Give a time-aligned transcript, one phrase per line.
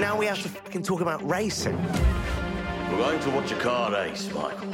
[0.00, 1.76] Now we have to fucking talk about racing.
[2.90, 4.72] We're going to watch a car race, Michael.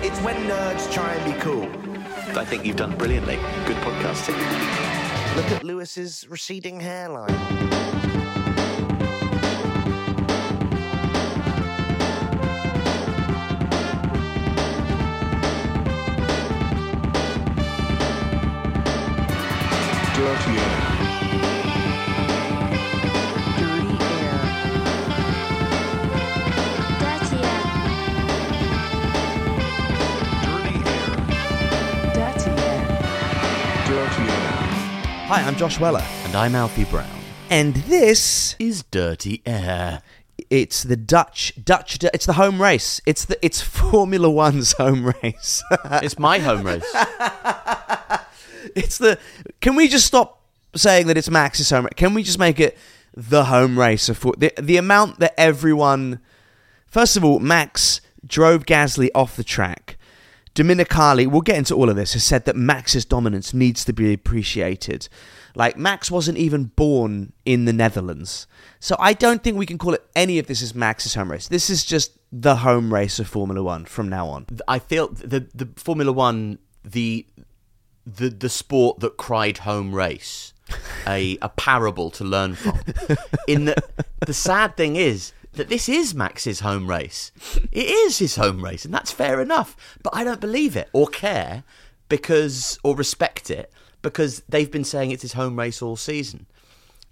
[0.00, 1.68] It's when nerds try and be cool.
[2.38, 3.34] I think you've done brilliantly.
[3.66, 4.36] Good podcasting.
[5.34, 7.30] Look at Lewis's receding hairline.
[20.14, 20.71] Dirty
[35.32, 37.08] Hi, I'm Josh Weller, And I'm Alfie Brown.
[37.48, 40.02] and this Is Dirty Air.
[40.50, 41.98] it's the Dutch Dutch.
[42.04, 43.00] It's the home race.
[43.06, 45.62] It's the it's Formula One's home race.
[46.02, 46.84] It's my home race.
[48.76, 49.18] it's the.
[49.62, 50.42] Can we just stop
[50.76, 51.94] saying that it's Max's home race?
[51.96, 52.76] Can we just make it
[53.16, 56.20] the home race of the the amount that everyone?
[56.88, 59.96] First of all, Max drove Gasly off the track.
[60.54, 64.12] Dominicali, we'll get into all of this, has said that Max's dominance needs to be
[64.12, 65.08] appreciated.
[65.54, 68.46] Like, Max wasn't even born in the Netherlands.
[68.78, 71.48] So I don't think we can call it any of this as Max's home race.
[71.48, 74.46] This is just the home race of Formula One from now on.
[74.66, 77.26] I feel the the Formula One, the
[78.06, 80.52] the the sport that cried home race,
[81.06, 82.80] a a parable to learn from.
[83.46, 83.76] In the
[84.26, 87.30] the sad thing is that this is Max's home race.
[87.70, 89.76] It is his home race, and that's fair enough.
[90.02, 91.64] But I don't believe it or care
[92.08, 96.46] because or respect it because they've been saying it's his home race all season.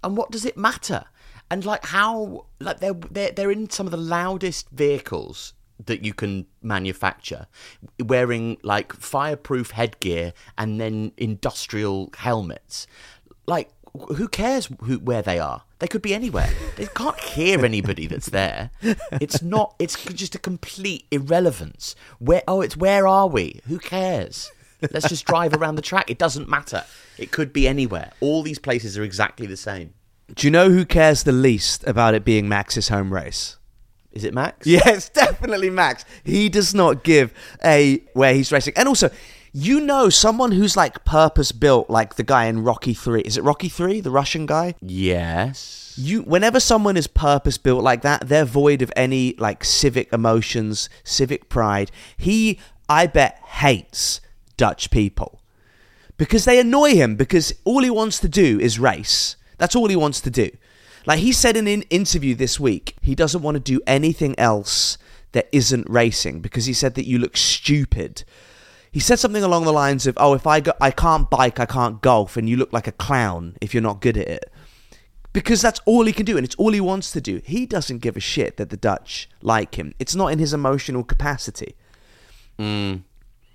[0.03, 1.05] And what does it matter?
[1.49, 5.53] And like how like they're they're they're in some of the loudest vehicles
[5.85, 7.47] that you can manufacture,
[7.99, 12.87] wearing like fireproof headgear and then industrial helmets.
[13.47, 13.71] Like
[14.15, 15.63] who cares who where they are?
[15.81, 16.47] They could be anywhere.
[16.75, 18.69] They can't hear anybody that's there.
[19.13, 19.73] It's not.
[19.79, 21.95] It's just a complete irrelevance.
[22.19, 22.43] Where?
[22.47, 23.61] Oh, it's where are we?
[23.67, 24.51] Who cares?
[24.91, 26.11] Let's just drive around the track.
[26.11, 26.83] It doesn't matter.
[27.17, 28.11] It could be anywhere.
[28.19, 29.95] All these places are exactly the same.
[30.35, 33.57] Do you know who cares the least about it being Max's home race?
[34.11, 34.67] Is it Max?
[34.67, 36.05] Yeah, it's definitely Max.
[36.23, 37.33] He does not give
[37.65, 38.73] a where he's racing.
[38.75, 39.09] And also,
[39.53, 43.21] you know someone who's like purpose built, like the guy in Rocky 3.
[43.21, 44.75] Is it Rocky 3, the Russian guy?
[44.81, 45.95] Yes.
[45.97, 50.89] You whenever someone is purpose built like that, they're void of any like civic emotions,
[51.03, 51.91] civic pride.
[52.15, 54.21] He I bet hates
[54.57, 55.41] Dutch people.
[56.17, 59.35] Because they annoy him because all he wants to do is race.
[59.57, 60.51] That's all he wants to do.
[61.05, 64.97] Like he said in an interview this week, he doesn't want to do anything else
[65.31, 68.23] that isn't racing because he said that you look stupid.
[68.91, 71.65] He said something along the lines of, "Oh, if I go, I can't bike, I
[71.65, 74.51] can't golf, and you look like a clown if you're not good at it."
[75.33, 77.41] Because that's all he can do, and it's all he wants to do.
[77.45, 79.93] He doesn't give a shit that the Dutch like him.
[79.97, 81.75] It's not in his emotional capacity.
[82.59, 83.03] Mm.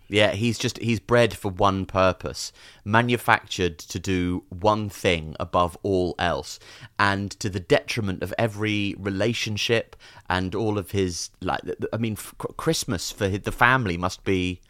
[0.09, 2.53] Yeah, he's just he's bred for one purpose,
[2.85, 6.59] manufactured to do one thing above all else,
[6.99, 9.97] and to the detriment of every relationship
[10.31, 11.61] and all of his like.
[11.93, 12.17] I mean,
[12.57, 14.61] Christmas for the family must be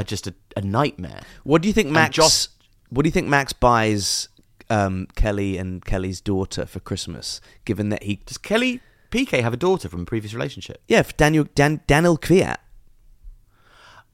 [0.00, 1.20] a, just a, a nightmare.
[1.44, 2.16] What do you think Max?
[2.16, 2.48] Joss-
[2.90, 4.28] what do you think Max buys
[4.68, 7.40] um, Kelly and Kelly's daughter for Christmas?
[7.64, 8.80] Given that he, Does Kelly
[9.10, 10.82] Piquet have a daughter from a previous relationship?
[10.88, 12.56] yeah, for Daniel Dan, Daniel Kvyat,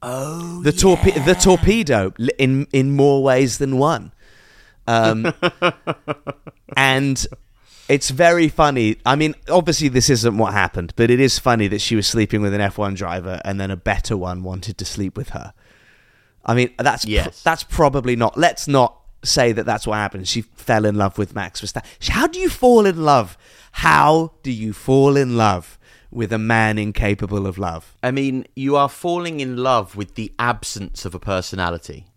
[0.02, 4.12] Oh, the torpe- the torpedo li- in in more ways than one,
[4.86, 5.32] um,
[6.76, 7.26] and
[7.88, 8.96] it's very funny.
[9.06, 12.42] I mean, obviously this isn't what happened, but it is funny that she was sleeping
[12.42, 15.54] with an F1 driver and then a better one wanted to sleep with her.
[16.46, 18.38] I mean, that's pr- that's probably not.
[18.38, 20.28] Let's not say that that's what happened.
[20.28, 21.84] She fell in love with Max Verstappen.
[22.08, 23.36] How do you fall in love?
[23.72, 25.78] How do you fall in love
[26.16, 27.94] with a man incapable of love.
[28.02, 32.06] I mean, you are falling in love with the absence of a personality.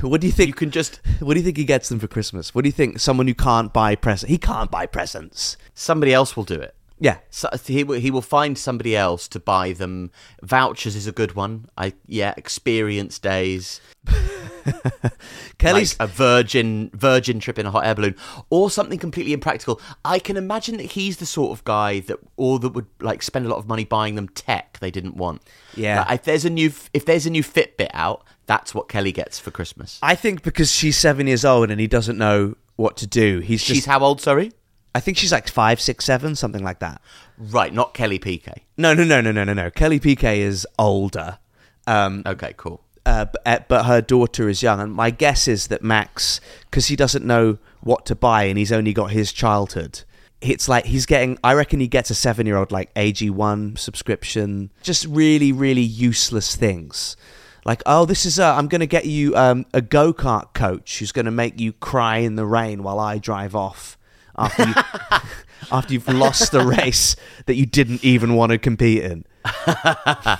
[0.00, 0.46] What do you think?
[0.46, 2.54] You can just What do you think he gets them for Christmas?
[2.54, 3.00] What do you think?
[3.00, 4.30] Someone who can't buy presents.
[4.30, 5.56] He can't buy presents.
[5.74, 6.76] somebody else will do it.
[7.02, 7.18] Yeah.
[7.30, 10.12] So he will, he will find somebody else to buy them.
[10.40, 11.66] Vouchers is a good one.
[11.76, 13.80] I yeah, experience days.
[15.58, 18.14] Kelly's like a virgin virgin trip in a hot air balloon
[18.50, 22.58] or something completely impractical i can imagine that he's the sort of guy that or
[22.58, 25.40] that would like spend a lot of money buying them tech they didn't want
[25.74, 26.00] Yeah.
[26.00, 29.38] Like, if there's a new if there's a new fitbit out that's what kelly gets
[29.38, 33.06] for christmas I think because she's seven years old and he doesn't know what to
[33.06, 33.40] do.
[33.40, 33.86] He's she's just.
[33.86, 34.52] how old sorry
[34.94, 37.00] I think she's like five, six, seven, something like that.
[37.38, 39.70] right not kelly piquet No, no, no, no, no, no, no.
[39.70, 41.38] Kelly Piquet is older.
[41.86, 45.68] Um, okay cool uh, but, uh, but her daughter is young, and my guess is
[45.68, 46.40] that Max,
[46.70, 50.02] because he doesn't know what to buy and he's only got his childhood,
[50.40, 51.38] it's like he's getting.
[51.42, 57.16] I reckon he gets a seven-year-old like AG1 subscription, just really, really useless things.
[57.64, 60.98] Like, oh, this is a, I'm going to get you um, a go kart coach
[60.98, 63.96] who's going to make you cry in the rain while I drive off
[64.36, 64.74] after you,
[65.72, 69.24] after you've lost the race that you didn't even want to compete in.
[69.44, 70.36] I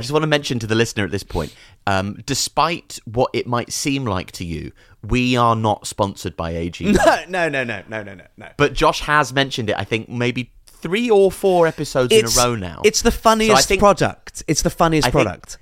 [0.00, 1.54] just want to mention to the listener at this point,
[1.86, 4.72] um, despite what it might seem like to you,
[5.02, 6.84] we are not sponsored by AG.
[6.96, 8.48] No, no, no, no, no, no, no.
[8.56, 12.54] But Josh has mentioned it, I think, maybe three or four episodes in a row
[12.54, 12.80] now.
[12.84, 14.42] It's the So funniest think- product.
[14.48, 15.58] It's the funniest I product.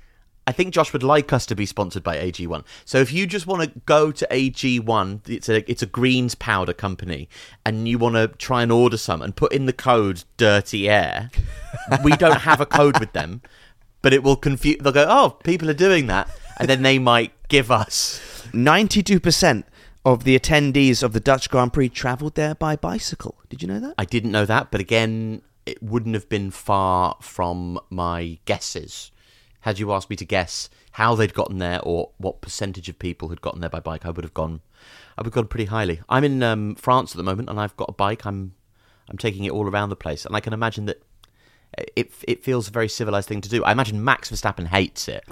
[0.46, 2.64] I think Josh would like us to be sponsored by AG1.
[2.85, 6.75] So if you just want to go to AG1, it's a it's a greens powder
[6.75, 7.29] company,
[7.64, 11.31] and you want to try and order some and put in the code "dirty air,"
[12.05, 13.41] we don't have a code with them,
[14.02, 14.79] but it will confuse.
[14.81, 18.20] They'll go, "Oh, people are doing that," and then they might give us.
[18.52, 19.67] Ninety-two percent
[20.05, 23.37] of the attendees of the Dutch Grand Prix travelled there by bicycle.
[23.49, 23.94] Did you know that?
[23.97, 29.11] I didn't know that, but again, it wouldn't have been far from my guesses.
[29.64, 33.31] Had you asked me to guess how they'd gotten there or what percentage of people
[33.31, 34.61] had gotten there by bike, I would have gone.
[35.16, 36.02] I would have gone pretty highly.
[36.06, 38.26] I'm in um, France at the moment, and I've got a bike.
[38.26, 38.52] I'm
[39.08, 41.02] I'm taking it all around the place, and I can imagine that
[41.96, 43.64] it it feels a very civilized thing to do.
[43.64, 45.25] I imagine Max Verstappen hates it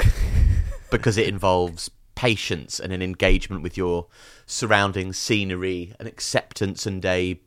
[0.91, 4.07] because it involves patience and an engagement with your
[4.47, 7.39] surrounding scenery, an acceptance and a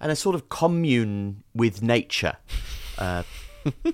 [0.00, 2.38] and a sort of commune with nature
[2.98, 3.22] uh,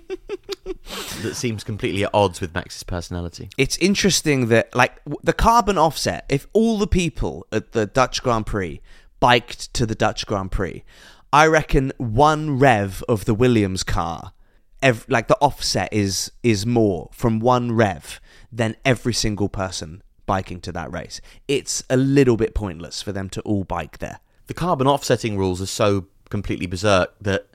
[1.22, 3.48] that seems completely at odds with Max's personality.
[3.56, 8.22] It's interesting that, like, w- the carbon offset, if all the people at the Dutch
[8.22, 8.80] Grand Prix
[9.20, 10.84] biked to the Dutch Grand Prix,
[11.32, 14.32] I reckon one rev of the Williams car,
[14.82, 18.20] ev- like, the offset is, is more from one rev
[18.52, 21.20] than every single person biking to that race.
[21.48, 24.20] It's a little bit pointless for them to all bike there.
[24.46, 27.48] The carbon offsetting rules are so completely berserk that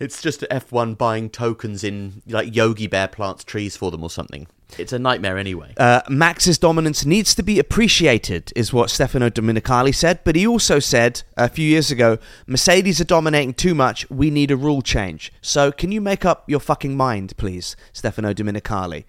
[0.00, 4.46] it's just F1 buying tokens in like Yogi Bear plants trees for them or something.
[4.78, 5.72] It's a nightmare anyway.
[5.76, 10.20] Uh, Max's dominance needs to be appreciated, is what Stefano Dominicali said.
[10.24, 14.08] But he also said a few years ago, Mercedes are dominating too much.
[14.10, 15.32] We need a rule change.
[15.40, 19.04] So can you make up your fucking mind, please, Stefano Dominicali?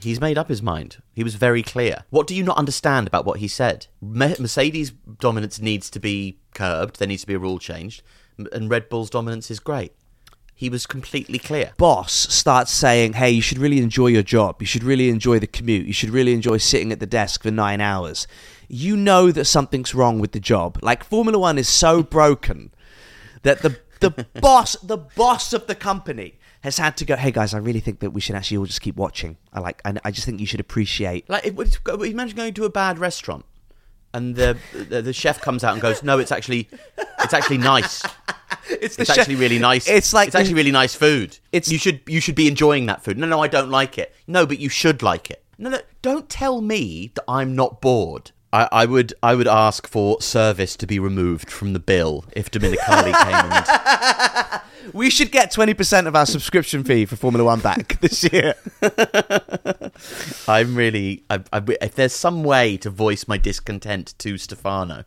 [0.00, 0.98] He's made up his mind.
[1.12, 2.04] He was very clear.
[2.10, 3.86] What do you not understand about what he said?
[4.00, 6.98] Mercedes' dominance needs to be curbed.
[6.98, 8.02] There needs to be a rule changed,
[8.52, 9.92] and Red Bull's dominance is great.
[10.54, 11.72] He was completely clear.
[11.76, 14.56] Boss starts saying, hey, you should really enjoy your job.
[14.60, 15.86] You should really enjoy the commute.
[15.86, 18.26] You should really enjoy sitting at the desk for nine hours.
[18.66, 20.78] You know that something's wrong with the job.
[20.80, 22.72] Like Formula One is so broken
[23.42, 27.16] that the the boss the boss of the company has had to go.
[27.16, 29.36] Hey guys, I really think that we should actually all just keep watching.
[29.52, 29.80] I like.
[29.84, 31.28] I, I just think you should appreciate.
[31.28, 31.54] Like, it,
[31.86, 33.44] imagine going to a bad restaurant,
[34.16, 36.68] and the, the the chef comes out and goes, "No, it's actually,
[37.22, 38.02] it's actually nice.
[38.68, 39.88] It's, It's actually really nice.
[39.88, 41.38] It's like it's actually really nice food.
[41.52, 43.16] It's- you should you should be enjoying that food.
[43.18, 44.12] No, no, I don't like it.
[44.26, 45.44] No, but you should like it.
[45.58, 48.32] No, no, don't tell me that I'm not bored.
[48.52, 52.50] I, I would I would ask for service to be removed from the bill if
[52.50, 54.60] Dominicali came and
[54.92, 58.54] We should get twenty percent of our subscription fee for Formula One back this year.
[60.48, 65.04] I'm really I, I, if there's some way to voice my discontent to Stefano,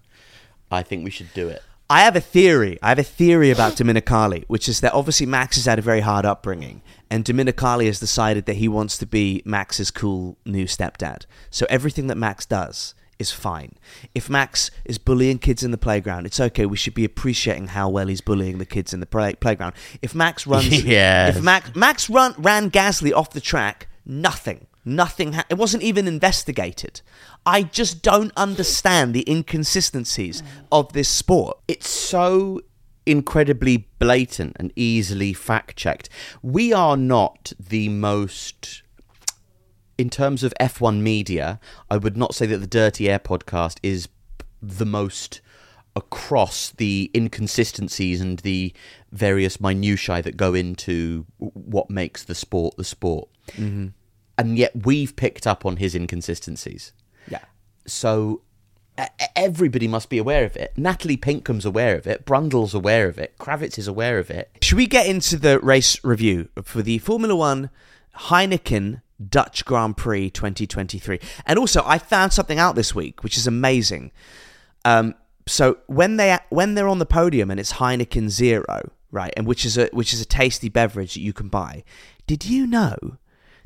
[0.71, 1.63] I think we should do it.
[1.91, 2.77] I have a theory.
[2.83, 6.01] I have a theory about Dominicali, which is that obviously Max has had a very
[6.01, 11.25] hard upbringing, and Dominicali has decided that he wants to be Max's cool new stepdad.
[11.49, 13.73] So everything that Max does is fine.
[14.15, 16.65] If Max is bullying kids in the playground, it's okay.
[16.65, 19.73] We should be appreciating how well he's bullying the kids in the play- playground.
[20.01, 21.35] If Max runs, Yes.
[21.37, 24.65] if Max Max run ran Gasly off the track, nothing.
[24.85, 25.33] Nothing.
[25.33, 27.01] Ha- it wasn't even investigated.
[27.45, 31.57] I just don't understand the inconsistencies of this sport.
[31.67, 32.61] It's so
[33.05, 36.09] incredibly blatant and easily fact checked.
[36.41, 38.83] We are not the most.
[39.99, 41.59] In terms of F1 media,
[41.91, 44.07] I would not say that the Dirty Air podcast is
[44.61, 45.41] the most
[45.93, 48.71] across the inconsistencies and the
[49.11, 53.27] various minutiae that go into what makes the sport the sport.
[53.49, 53.87] Mm-hmm.
[54.37, 56.93] And yet we've picked up on his inconsistencies.
[57.27, 57.43] Yeah.
[57.85, 58.43] So
[59.35, 60.77] everybody must be aware of it.
[60.77, 62.23] Natalie Pinkham's aware of it.
[62.23, 63.37] Brundle's aware of it.
[63.37, 64.49] Kravitz is aware of it.
[64.61, 67.69] Should we get into the race review for the Formula One
[68.15, 71.19] Heineken Dutch Grand Prix 2023?
[71.45, 74.11] And also, I found something out this week, which is amazing.
[74.85, 75.15] Um,
[75.47, 79.65] so when they when they're on the podium and it's Heineken Zero, right, and which
[79.65, 81.83] is a which is a tasty beverage that you can buy.
[82.27, 83.17] Did you know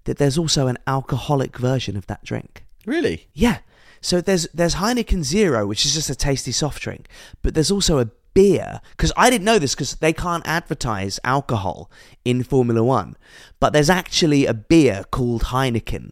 [0.06, 2.66] that there's also an alcoholic version of that drink?
[2.86, 3.28] Really?
[3.34, 3.60] Yeah.
[4.02, 7.08] So there's there's Heineken Zero, which is just a tasty soft drink,
[7.42, 11.90] but there's also a beer because I didn't know this because they can't advertise alcohol
[12.26, 13.16] in Formula One,
[13.60, 16.12] but there's actually a beer called Heineken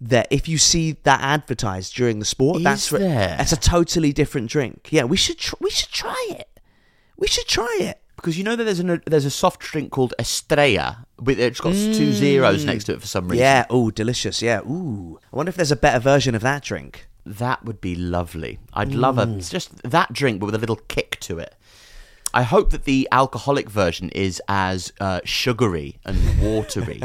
[0.00, 4.12] that if you see that advertised during the sport, Is that's re- that's a totally
[4.12, 4.88] different drink.
[4.90, 6.48] Yeah, we should tr- we should try it.
[7.16, 8.00] We should try it.
[8.16, 11.72] Because you know that there's a there's a soft drink called Estrella, with it's got
[11.72, 12.66] two zeros mm.
[12.66, 13.42] next to it for some reason.
[13.42, 13.66] Yeah.
[13.70, 14.42] Oh, delicious.
[14.42, 14.60] Yeah.
[14.60, 15.20] Ooh.
[15.32, 17.07] I wonder if there's a better version of that drink.
[17.28, 18.58] That would be lovely.
[18.72, 21.54] I'd love a just that drink, but with a little kick to it.
[22.34, 27.02] I hope that the alcoholic version is as uh, sugary and watery.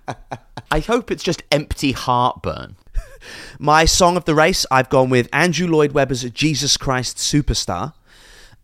[0.70, 2.76] I hope it's just empty heartburn.
[3.58, 7.92] My song of the race, I've gone with Andrew Lloyd Webber's Jesus Christ Superstar.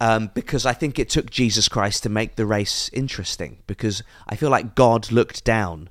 [0.00, 3.58] Um, because I think it took Jesus Christ to make the race interesting.
[3.68, 5.88] Because I feel like God looked down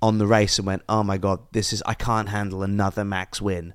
[0.00, 3.40] on the race and went, "Oh my God, this is I can't handle another Max
[3.40, 3.72] win.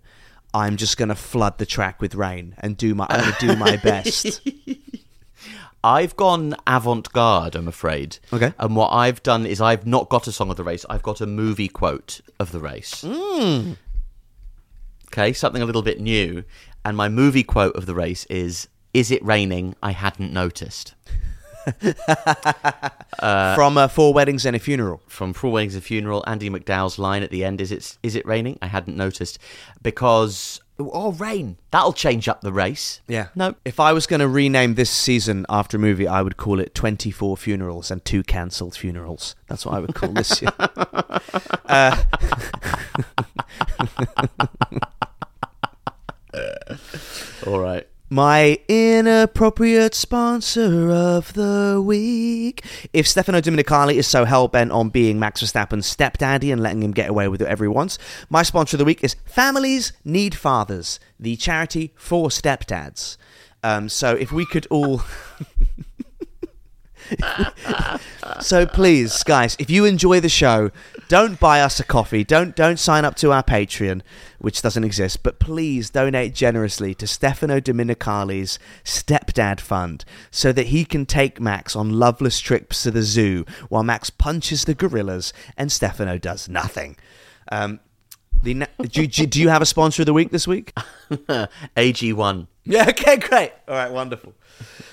[0.57, 3.47] I'm just going to flood the track with rain and do my I'm going to
[3.47, 4.41] do my best."
[5.83, 8.17] I've gone avant garde, I'm afraid.
[8.33, 8.53] Okay.
[8.59, 11.21] And what I've done is I've not got a song of the race, I've got
[11.21, 13.03] a movie quote of the race.
[13.07, 13.73] Hmm.
[15.07, 16.43] Okay, something a little bit new.
[16.83, 19.75] And my movie quote of the race is Is it raining?
[19.81, 20.95] I hadn't noticed.
[23.19, 25.01] From uh, Four Weddings and a Funeral.
[25.07, 28.15] From Four Weddings and a Funeral, Andie MacDowell's line at the end is it, is
[28.15, 28.57] it raining?
[28.61, 29.39] I hadn't noticed.
[29.81, 31.57] Because, oh, rain.
[31.71, 33.01] That'll change up the race.
[33.07, 33.27] Yeah.
[33.35, 33.55] No.
[33.65, 36.73] If I was going to rename this season after a movie, I would call it
[36.73, 39.35] 24 Funerals and Two Cancelled Funerals.
[39.47, 40.51] That's what I would call this year.
[41.69, 42.01] Uh,
[47.45, 47.87] All right.
[48.09, 52.63] My inappropriate sponsor of the week.
[52.93, 56.91] If Stefano Dominicali is so hell bent on being Max Verstappen's stepdaddy and letting him
[56.91, 57.97] get away with whatever he wants,
[58.29, 63.17] my sponsor of the week is Families Need Fathers, the charity for stepdads.
[63.61, 65.01] Um, so if we could all.
[68.41, 70.71] so please, guys, if you enjoy the show,
[71.07, 72.23] don't buy us a coffee.
[72.23, 74.01] Don't don't sign up to our Patreon,
[74.39, 75.23] which doesn't exist.
[75.23, 81.75] But please donate generously to Stefano Dominicali's stepdad fund, so that he can take Max
[81.75, 86.97] on loveless trips to the zoo while Max punches the gorillas and Stefano does nothing.
[87.51, 87.79] Um,
[88.43, 90.73] the do, do, do you have a sponsor of the week this week?
[91.09, 92.47] AG1.
[92.67, 92.89] Yeah.
[92.89, 93.17] Okay.
[93.17, 93.51] Great.
[93.67, 93.91] All right.
[93.91, 94.33] Wonderful.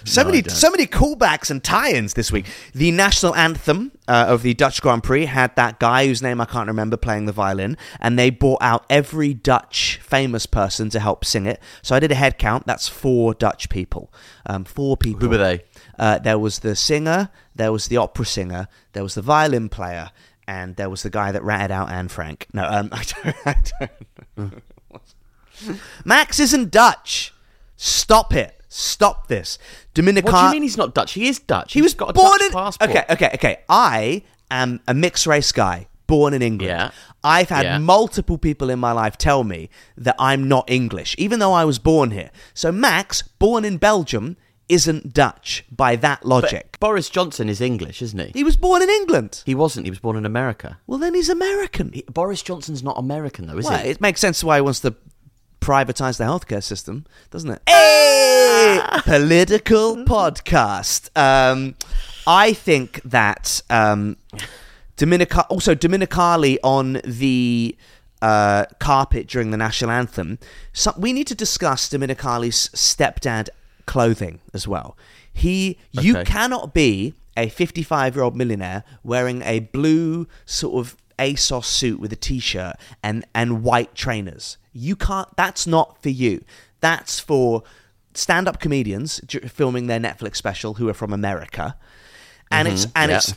[0.04, 2.46] So No, many, so many callbacks and tie-ins this week.
[2.74, 6.44] The national anthem uh, of the Dutch Grand Prix had that guy whose name I
[6.44, 11.24] can't remember playing the violin, and they brought out every Dutch famous person to help
[11.24, 11.60] sing it.
[11.80, 12.66] So I did a head count.
[12.66, 14.12] That's four Dutch people.
[14.44, 15.20] Um, four people.
[15.20, 15.64] Who were they?
[15.98, 20.10] Uh, there was the singer, there was the opera singer, there was the violin player,
[20.46, 22.46] and there was the guy that ratted out Anne Frank.
[22.52, 23.36] No, um, I don't.
[23.46, 23.56] I
[24.36, 24.62] don't.
[26.04, 27.32] Max isn't Dutch.
[27.76, 28.60] Stop it.
[28.68, 29.58] Stop this.
[29.94, 30.32] Dominican.
[30.32, 31.12] What do you mean he's not Dutch?
[31.12, 31.72] He is Dutch.
[31.72, 32.50] He was got a born Dutch in.
[32.52, 32.90] passport.
[32.90, 33.56] Okay, okay, okay.
[33.68, 36.68] I am a mixed race guy, born in England.
[36.70, 36.90] Yeah.
[37.22, 37.78] I've had Yeah.
[37.78, 41.78] multiple people in my life tell me that I'm not English, even though I was
[41.78, 42.30] born here.
[42.52, 44.36] So Max, born in Belgium,
[44.68, 46.76] isn't Dutch by that But logic.
[46.80, 48.30] Boris Johnson is English, isn't he?
[48.34, 49.42] he was born in England.
[49.46, 49.86] He wasn't.
[49.86, 50.78] He was born in America.
[50.86, 51.92] Well, then he's American.
[51.92, 53.90] He- Boris Johnson's not American, though, is Well, he?
[53.90, 54.94] it makes sense why he wants to
[55.64, 57.62] privatize the healthcare system, doesn't it?
[57.66, 58.80] Hey!
[59.04, 61.08] Political podcast.
[61.16, 61.74] Um,
[62.26, 64.18] I think that um,
[64.96, 67.76] Dominica, also Dominicali on the
[68.20, 70.38] uh, carpet during the national anthem.
[70.74, 73.48] So we need to discuss Dominicali's stepdad
[73.86, 74.98] clothing as well.
[75.32, 81.64] He, you cannot be a 55 year old millionaire wearing a blue sort of ASOS
[81.64, 84.58] suit with a t-shirt and and white trainers.
[84.74, 85.28] You can't.
[85.36, 86.44] That's not for you.
[86.80, 87.62] That's for
[88.12, 91.76] stand-up comedians filming their Netflix special who are from America,
[92.50, 93.16] and it's and yeah.
[93.16, 93.34] it's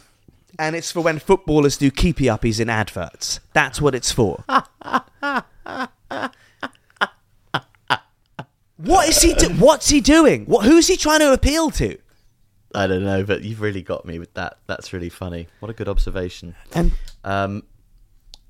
[0.60, 3.40] and it's for when footballers do keepy uppies in adverts.
[3.54, 4.44] That's what it's for.
[8.78, 9.34] what is he?
[9.34, 10.46] Do- what's he doing?
[10.46, 10.66] What?
[10.66, 11.98] Who's he trying to appeal to?
[12.76, 14.58] I don't know, but you've really got me with that.
[14.68, 15.48] That's really funny.
[15.60, 16.56] What a good observation.
[16.74, 16.92] And
[17.24, 17.64] Um,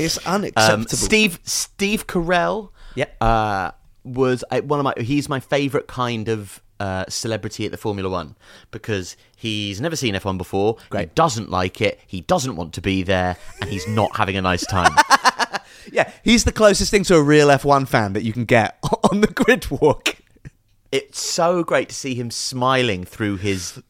[0.00, 0.88] it's um, unacceptable.
[0.88, 2.70] Steve Steve Carell.
[2.94, 3.16] Yep.
[3.20, 3.70] Uh,
[4.04, 4.94] was one of my.
[4.98, 8.36] He's my favourite kind of uh, celebrity at the Formula One
[8.70, 10.78] because he's never seen F1 before.
[10.96, 12.00] He doesn't like it.
[12.06, 14.92] He doesn't want to be there, and he's not having a nice time.
[15.92, 18.78] yeah, he's the closest thing to a real F1 fan that you can get
[19.10, 20.16] on the grid walk.
[20.90, 23.82] it's so great to see him smiling through his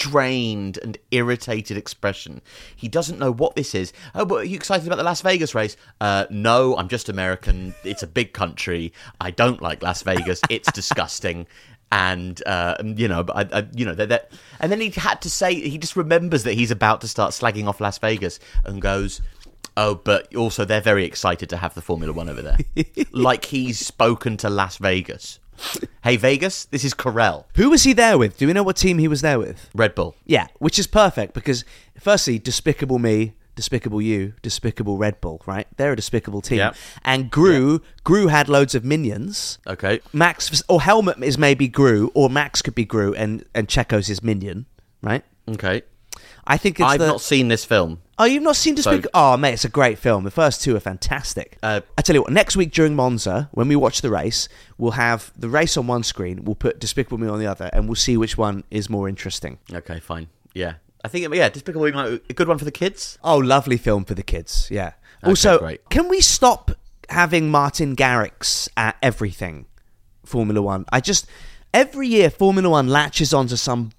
[0.00, 2.40] strained and irritated expression.
[2.74, 3.92] He doesn't know what this is.
[4.14, 5.76] Oh, but are you excited about the Las Vegas race?
[6.00, 7.74] Uh, no, I'm just American.
[7.84, 8.92] It's a big country.
[9.20, 10.40] I don't like Las Vegas.
[10.50, 11.46] It's disgusting.
[11.92, 15.22] And uh, you know, but I, I, you know that, that, and then he had
[15.22, 18.80] to say he just remembers that he's about to start slagging off Las Vegas and
[18.80, 19.20] goes,
[19.76, 22.58] "Oh, but also they're very excited to have the Formula One over there."
[23.12, 25.40] like he's spoken to Las Vegas.
[26.02, 28.38] Hey Vegas, this is Carell, Who was he there with?
[28.38, 29.68] Do we know what team he was there with?
[29.74, 30.16] Red Bull.
[30.24, 31.64] Yeah, which is perfect because,
[31.98, 35.66] firstly, Despicable Me, Despicable You, Despicable Red Bull, right?
[35.76, 36.58] They're a despicable team.
[36.58, 36.76] Yep.
[37.04, 39.58] And Gru, Gru had loads of minions.
[39.66, 44.06] Okay, Max, or Helmet is maybe Gru, or Max could be Gru, and, and Checo's
[44.06, 44.64] his minion,
[45.02, 45.22] right?
[45.48, 45.82] okay.
[46.50, 47.06] I think it's I've the.
[47.06, 48.00] not seen this film.
[48.18, 49.10] Oh, you've not seen So- Despicable?
[49.14, 50.24] oh, mate, it's a great film.
[50.24, 51.56] The first two are fantastic.
[51.62, 54.90] Uh, I tell you what, next week during Monza, when we watch the race, we'll
[54.92, 57.94] have the race on one screen, we'll put Despicable Me on the other, and we'll
[57.94, 59.58] see which one is more interesting.
[59.72, 60.26] Okay, fine.
[60.52, 63.16] Yeah, I think yeah, Despicable Me, might- a good one for the kids.
[63.24, 64.68] Oh, lovely film for the kids.
[64.70, 64.92] Yeah.
[65.24, 65.88] also, great.
[65.88, 66.72] can we stop
[67.08, 69.64] having Martin Garrix at everything?
[70.26, 70.84] Formula One.
[70.92, 71.26] I just
[71.72, 73.90] every year Formula One latches onto some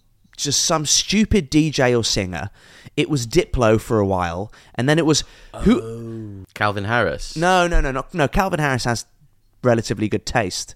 [0.44, 2.50] just some stupid DJ or singer.
[2.98, 5.24] It was Diplo for a while, and then it was
[5.64, 6.46] who?
[6.54, 7.36] Calvin Harris.
[7.38, 8.28] No, no, no, no, no.
[8.28, 9.06] Calvin Harris has
[9.64, 10.76] relatively good taste.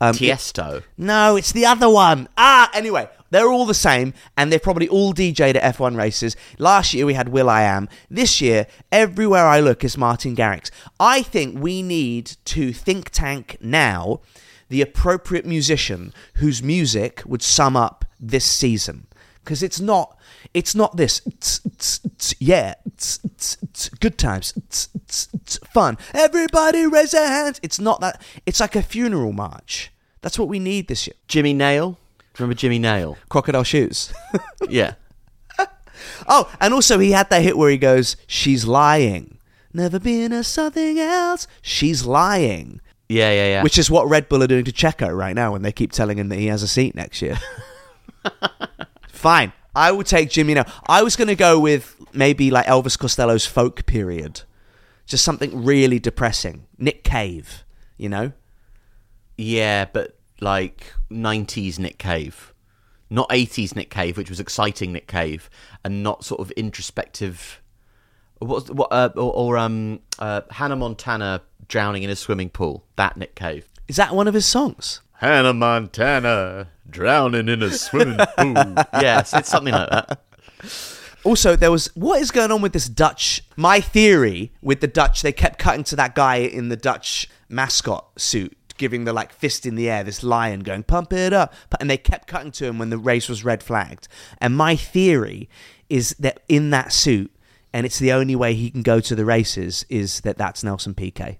[0.00, 0.82] Um, it- Tiesto.
[0.98, 2.28] no, it's the other one.
[2.36, 6.36] Ah, anyway, they're all the same, and they're probably all DJ'd at F1 races.
[6.58, 7.88] Last year we had Will I Am.
[8.10, 10.70] This year, everywhere I look is Martin Garrix.
[11.00, 14.20] I think we need to think tank now
[14.68, 19.06] the appropriate musician whose music would sum up this season.
[19.42, 20.16] Because it's not,
[20.54, 21.20] it's not this.
[22.38, 22.74] yeah,
[24.00, 24.54] good times,
[25.72, 25.98] fun.
[26.14, 27.60] Everybody raise their hands.
[27.62, 28.22] It's not that.
[28.46, 29.92] It's like a funeral march.
[30.22, 31.14] That's what we need this year.
[31.28, 31.98] Jimmy Nail.
[32.38, 33.18] Remember Jimmy Nail?
[33.28, 34.14] Crocodile shoes.
[34.68, 34.94] yeah.
[36.26, 39.38] oh, and also he had that hit where he goes, "She's lying."
[39.74, 41.46] Never been a something else.
[41.60, 42.80] She's lying.
[43.08, 43.62] Yeah, yeah, yeah.
[43.62, 46.18] Which is what Red Bull are doing to Checo right now when they keep telling
[46.18, 47.38] him that he has a seat next year.
[49.08, 49.52] Fine.
[49.74, 50.66] I will take Jimmy Nail.
[50.86, 54.42] I was going to go with maybe like Elvis Costello's folk period.
[55.06, 56.66] Just something really depressing.
[56.78, 57.64] Nick Cave,
[57.96, 58.32] you know?
[59.36, 62.52] yeah, but like '90s Nick Cave,
[63.10, 65.50] not '80s Nick Cave, which was exciting Nick Cave,
[65.84, 67.60] and not sort of introspective.
[68.38, 68.70] What?
[68.70, 68.88] What?
[68.92, 72.84] Uh, or, or um, uh, Hannah Montana drowning in a swimming pool.
[72.96, 73.68] That Nick Cave.
[73.88, 75.00] Is that one of his songs?
[75.14, 78.74] Hannah Montana drowning in a swimming pool.
[78.94, 80.20] yes, it's something like that.
[81.24, 83.42] Also, there was what is going on with this Dutch?
[83.56, 88.10] My theory with the Dutch, they kept cutting to that guy in the Dutch mascot
[88.20, 91.88] suit, giving the like fist in the air, this lion going pump it up, and
[91.88, 94.06] they kept cutting to him when the race was red flagged.
[94.38, 95.48] And my theory
[95.88, 97.34] is that in that suit,
[97.72, 100.94] and it's the only way he can go to the races, is that that's Nelson
[100.94, 101.38] Piquet.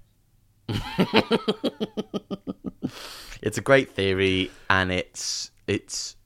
[3.43, 6.17] It's a great theory, and it's it's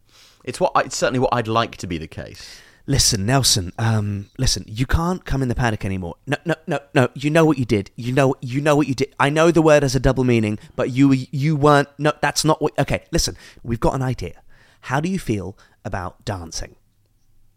[0.45, 2.61] it's what I, it's certainly what I'd like to be the case.
[2.87, 3.73] Listen, Nelson.
[3.79, 4.65] Um, listen.
[4.67, 6.15] You can't come in the paddock anymore.
[6.27, 7.09] No, no, no, no.
[7.15, 7.91] You know what you did.
[7.97, 9.15] You know, you know what you did.
[9.21, 11.89] I know the word has a double meaning, but you, you weren't.
[11.99, 12.79] No, that's not what.
[12.79, 13.37] Okay, listen.
[13.63, 14.41] We've got an idea.
[14.83, 16.77] How do you feel about dancing?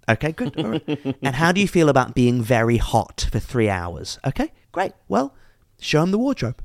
[0.09, 0.59] Okay, good.
[0.59, 1.15] All right.
[1.21, 4.19] and how do you feel about being very hot for three hours?
[4.25, 4.91] Okay, great.
[5.07, 5.33] Well,
[5.79, 6.61] show him the wardrobe.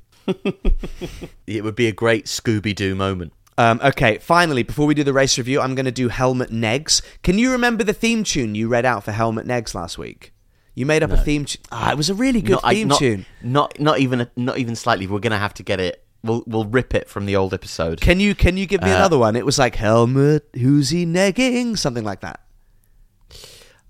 [1.47, 3.33] It would be a great Scooby Doo moment.
[3.59, 7.01] Um, okay, finally, before we do the race review, I'm going to do Helmet Negs.
[7.23, 10.33] Can you remember the theme tune you read out for Helmet Negs last week?
[10.75, 11.63] You made up a theme tune.
[11.73, 13.25] Ah, it was a really good Not- I- theme not, tune.
[13.43, 15.07] Not not even not even slightly.
[15.07, 16.05] We're gonna have to get it.
[16.23, 18.01] We'll we'll rip it from the old episode.
[18.03, 19.37] Can you can you give me Uh, another one?
[19.37, 21.79] It was like Helmet, who's he negging?
[21.79, 22.41] Something like that.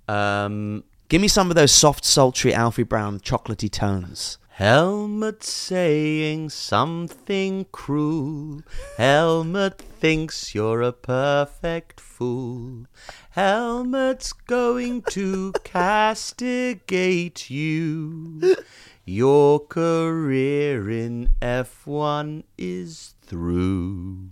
[0.09, 4.39] um, Give me some of those soft, sultry Alfie Brown chocolatey tones.
[4.57, 8.63] Helmut saying something cruel.
[8.97, 12.87] Helmut thinks you're a perfect fool.
[13.33, 18.57] Helmut's going to castigate you.
[19.05, 24.31] Your career in F1 is through.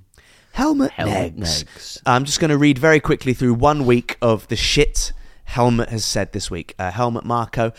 [0.52, 1.64] Helmet, Helmet Negs.
[1.64, 2.02] Negs.
[2.06, 5.12] I'm just going to read very quickly through one week of the shit
[5.44, 6.74] Helmet has said this week.
[6.78, 7.72] Uh, Helmut Marko.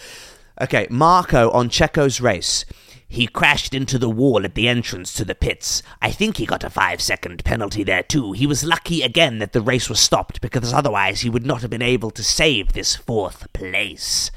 [0.62, 2.66] Okay, Marko on Checo's race.
[3.08, 5.84] He crashed into the wall at the entrance to the pits.
[6.02, 8.32] I think he got a five second penalty there too.
[8.32, 11.70] He was lucky again that the race was stopped because otherwise he would not have
[11.70, 14.32] been able to save this fourth place.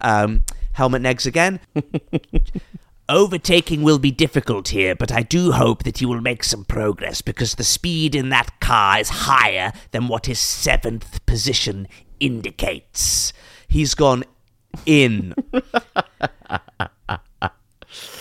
[0.00, 1.60] Um, Helmet Negs again.
[3.08, 7.20] Overtaking will be difficult here, but I do hope that he will make some progress
[7.20, 11.88] because the speed in that car is higher than what his seventh position
[12.20, 13.32] indicates.
[13.68, 14.24] He's gone
[14.86, 15.34] in.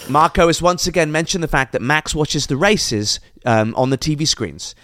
[0.09, 3.97] Marko has once again mentioned the fact that Max watches the races um, on the
[3.97, 4.75] TV screens.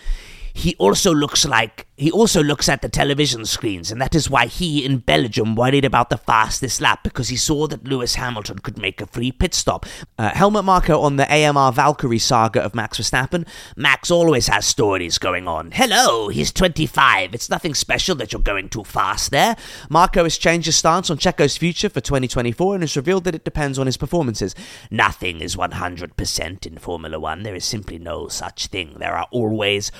[0.57, 4.45] He also looks like he also looks at the television screens, and that is why
[4.45, 8.77] he in Belgium worried about the fastest lap because he saw that Lewis Hamilton could
[8.77, 9.85] make a free pit stop.
[10.17, 13.47] Uh, Helmut Marko on the AMR Valkyrie saga of Max Verstappen.
[13.75, 15.71] Max always has stories going on.
[15.71, 17.33] Hello, he's 25.
[17.33, 19.55] It's nothing special that you're going too fast there.
[19.89, 23.43] Marko has changed his stance on Checo's future for 2024 and has revealed that it
[23.43, 24.53] depends on his performances.
[24.91, 27.43] Nothing is 100% in Formula One.
[27.43, 28.95] There is simply no such thing.
[28.97, 29.91] There are always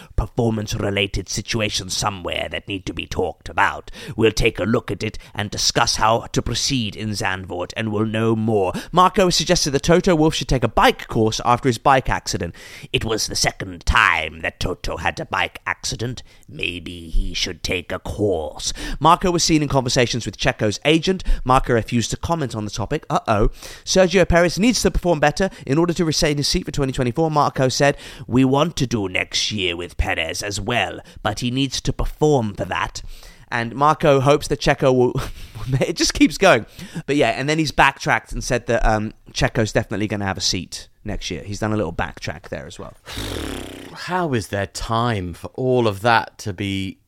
[0.48, 3.92] performance related situations somewhere that need to be talked about.
[4.16, 8.06] We'll take a look at it and discuss how to proceed in Zandvoort and we'll
[8.06, 8.72] know more.
[8.94, 12.56] Marko suggested that Toto Wolff should take a bike course after his bike accident.
[12.94, 16.24] It was the second time that Toto had a bike accident.
[16.48, 18.72] Maybe he should take a course.
[19.02, 21.26] Marko was seen in conversations with Checo's agent.
[21.44, 23.06] Marko refused to comment on the topic.
[23.10, 23.50] Uh oh.
[23.84, 27.30] Sergio Perez needs to perform better in order to retain his seat for 2024.
[27.30, 31.82] Marko said, We want to do next year with Perez as well, but he needs
[31.82, 33.02] to perform for that.
[33.50, 35.14] And Marko hopes that Checo will.
[35.82, 36.66] it just keeps going.
[37.06, 40.38] But yeah, and then he's backtracked and said that um, Checo's definitely going to have
[40.38, 41.44] a seat next year.
[41.44, 42.94] He's done a little backtrack there as well.
[43.94, 47.00] How is there time for all of that to be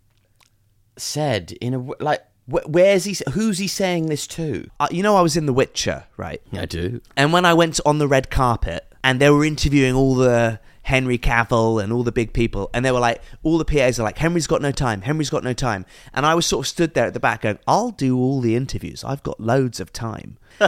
[0.97, 2.21] said in a like?
[2.49, 3.15] Wh- where's he?
[3.33, 4.69] Who's he saying this to?
[4.79, 6.41] Uh, you know, I was in The Witcher, right?
[6.61, 7.01] I do.
[7.15, 11.17] And when I went on the red carpet and they were interviewing all the Henry
[11.17, 14.17] Cavill and all the big people, and they were like, all the PAs are like,
[14.17, 15.85] Henry's got no time, Henry's got no time.
[16.13, 18.55] And I was sort of stood there at the back going, I'll do all the
[18.55, 19.03] interviews.
[19.03, 20.37] I've got loads of time.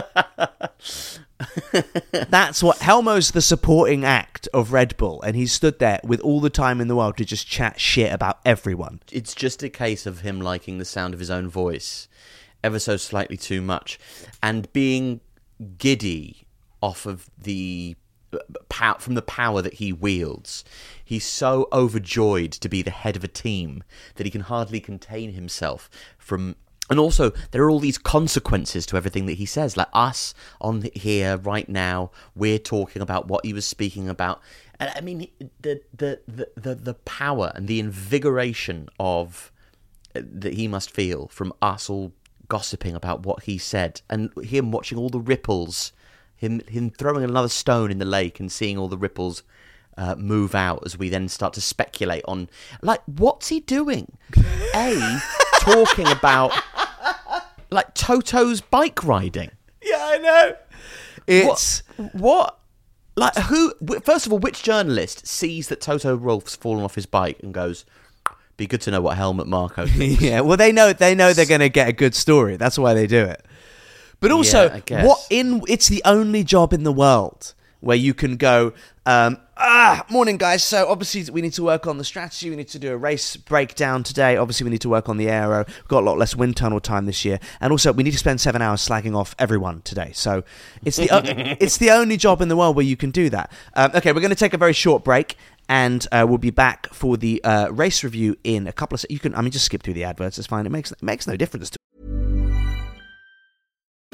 [2.12, 6.40] That's what Helmo's the supporting act of Red Bull, and he stood there with all
[6.40, 9.00] the time in the world to just chat shit about everyone.
[9.10, 12.08] It's just a case of him liking the sound of his own voice
[12.64, 13.98] ever so slightly too much
[14.42, 15.20] and being
[15.78, 16.46] giddy
[16.80, 17.96] off of the
[18.98, 20.64] from the power that he wields.
[21.04, 23.84] He's so overjoyed to be the head of a team
[24.16, 26.56] that he can hardly contain himself from
[26.90, 30.84] and also there are all these consequences to everything that he says like us on
[30.94, 34.42] here right now we're talking about what he was speaking about
[34.80, 35.28] and i mean
[35.60, 39.52] the the the the, the power and the invigoration of
[40.14, 42.12] uh, that he must feel from us all
[42.48, 45.92] gossiping about what he said and him watching all the ripples
[46.42, 49.44] him him throwing another stone in the lake and seeing all the ripples
[49.96, 52.50] uh, move out as we then start to speculate on
[52.82, 54.18] like what's he doing
[54.74, 55.20] a
[55.60, 56.52] talking about
[57.70, 59.50] like Toto's bike riding
[59.82, 60.56] Yeah, I know.
[61.28, 62.58] It's what, what
[63.14, 63.72] like who
[64.04, 67.84] first of all which journalist sees that Toto Wolff's fallen off his bike and goes
[68.56, 70.40] be good to know what helmet Marko yeah.
[70.40, 72.56] Well, they know they know they're going to get a good story.
[72.56, 73.44] That's why they do it.
[74.22, 75.06] But also, guess.
[75.06, 78.72] what in it's the only job in the world where you can go.
[79.04, 80.62] Um, ah, morning, guys.
[80.62, 82.48] So obviously we need to work on the strategy.
[82.48, 84.36] We need to do a race breakdown today.
[84.36, 85.64] Obviously we need to work on the aero.
[85.66, 88.18] We've got a lot less wind tunnel time this year, and also we need to
[88.18, 90.12] spend seven hours slagging off everyone today.
[90.14, 90.44] So
[90.84, 91.22] it's the o-
[91.60, 93.50] it's the only job in the world where you can do that.
[93.74, 95.36] Um, okay, we're going to take a very short break.
[95.68, 99.00] And uh, we'll be back for the uh, race review in a couple of.
[99.00, 100.36] Se- you can, I mean, just skip through the adverts.
[100.36, 100.66] It's fine.
[100.66, 101.78] It makes it makes no difference to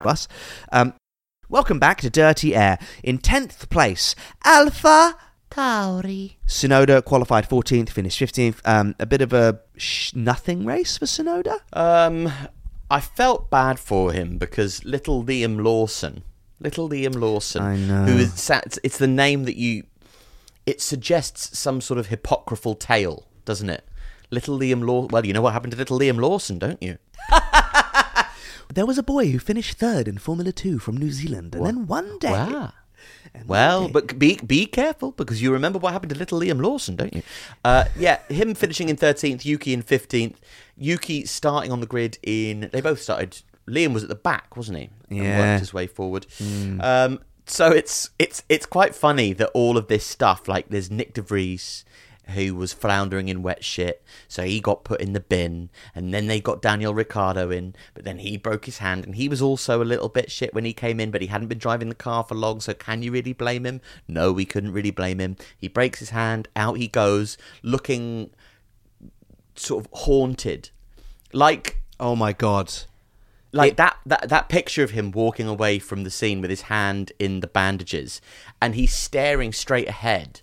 [0.00, 0.28] Plus.
[0.70, 0.94] Um,
[1.48, 2.78] welcome back to Dirty Air.
[3.02, 5.16] In 10th place, Alpha
[5.50, 6.36] Tauri.
[6.46, 8.60] Tsunoda qualified 14th, finished 15th.
[8.64, 11.58] Um, a bit of a sh- nothing race for Tsunoda.
[11.72, 12.30] Um,
[12.88, 16.22] I felt bad for him because little Liam Lawson,
[16.60, 18.04] little Liam Lawson, I know.
[18.04, 19.82] who is sat, it's the name that you,
[20.64, 23.84] it suggests some sort of hypocritical tale, doesn't it?
[24.30, 25.08] Little Liam Law.
[25.10, 26.98] Well, you know what happened to little Liam Lawson, don't you?
[28.72, 31.86] There was a boy who finished third in Formula 2 from New Zealand, and then
[31.86, 32.30] one day.
[32.32, 32.72] Wow.
[33.46, 37.14] Well, but be be careful because you remember what happened to little Liam Lawson, don't
[37.14, 37.22] you?
[37.64, 40.40] Uh, yeah, him finishing in thirteenth, Yuki in fifteenth.
[40.76, 42.68] Yuki starting on the grid in.
[42.72, 43.42] They both started.
[43.68, 44.90] Liam was at the back, wasn't he?
[45.10, 45.38] And Yeah.
[45.38, 46.26] worked his way forward.
[46.80, 51.12] Um, so it's it's it's quite funny that all of this stuff, like there's Nyck
[51.14, 51.84] De Vries,
[52.30, 56.26] who was floundering in wet shit, so he got put in the bin, and then
[56.26, 59.82] they got Daniel Ricciardo in, but then he broke his hand, and he was also
[59.82, 62.24] a little bit shit when he came in, but he hadn't been driving the car
[62.24, 63.80] for long, so can you really blame him?
[64.06, 65.36] No, we couldn't really blame him.
[65.56, 68.30] He breaks his hand, out he goes, looking
[69.54, 70.70] sort of haunted,
[71.32, 72.72] like Oh my god.
[73.52, 77.12] like that, that that picture of him walking away from the scene with his hand
[77.18, 78.20] in the bandages
[78.60, 80.40] and he's staring straight ahead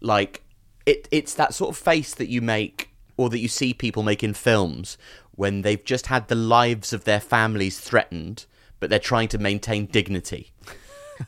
[0.00, 0.42] like
[0.86, 4.22] it it's that sort of face that you make or that you see people make
[4.22, 4.96] in films
[5.32, 8.46] when they've just had the lives of their families threatened
[8.80, 10.52] but they're trying to maintain dignity.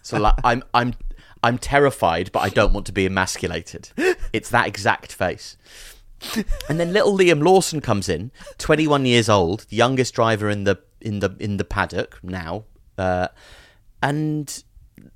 [0.02, 0.94] So like i'm i'm
[1.42, 3.90] i'm terrified but i don't want to be emasculated.
[4.32, 5.56] It's that exact face.
[6.68, 10.78] And then little Liam Lawson comes in, 21 years old, the youngest driver in the
[11.00, 12.64] in the in the paddock now,
[12.96, 13.28] uh,
[14.02, 14.64] and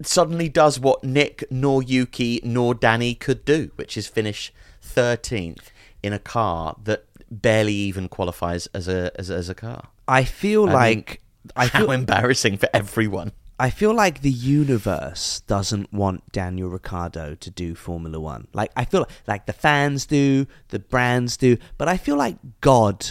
[0.02, 4.52] suddenly does what Nick nor Yuki nor Danny could do, which is finish
[4.84, 5.70] 13th
[6.02, 9.88] in a car that barely even qualifies as a as, a- as a car.
[10.08, 11.20] I feel I mean, like.
[11.56, 13.32] I How feel, embarrassing for everyone.
[13.58, 18.46] I feel like the universe doesn't want Daniel Ricciardo to do Formula One.
[18.52, 23.06] Like I feel like the fans do, the brands do, but I feel like God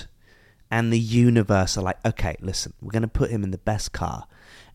[0.69, 3.91] and the universe are like, okay, listen, we're going to put him in the best
[3.91, 4.27] car,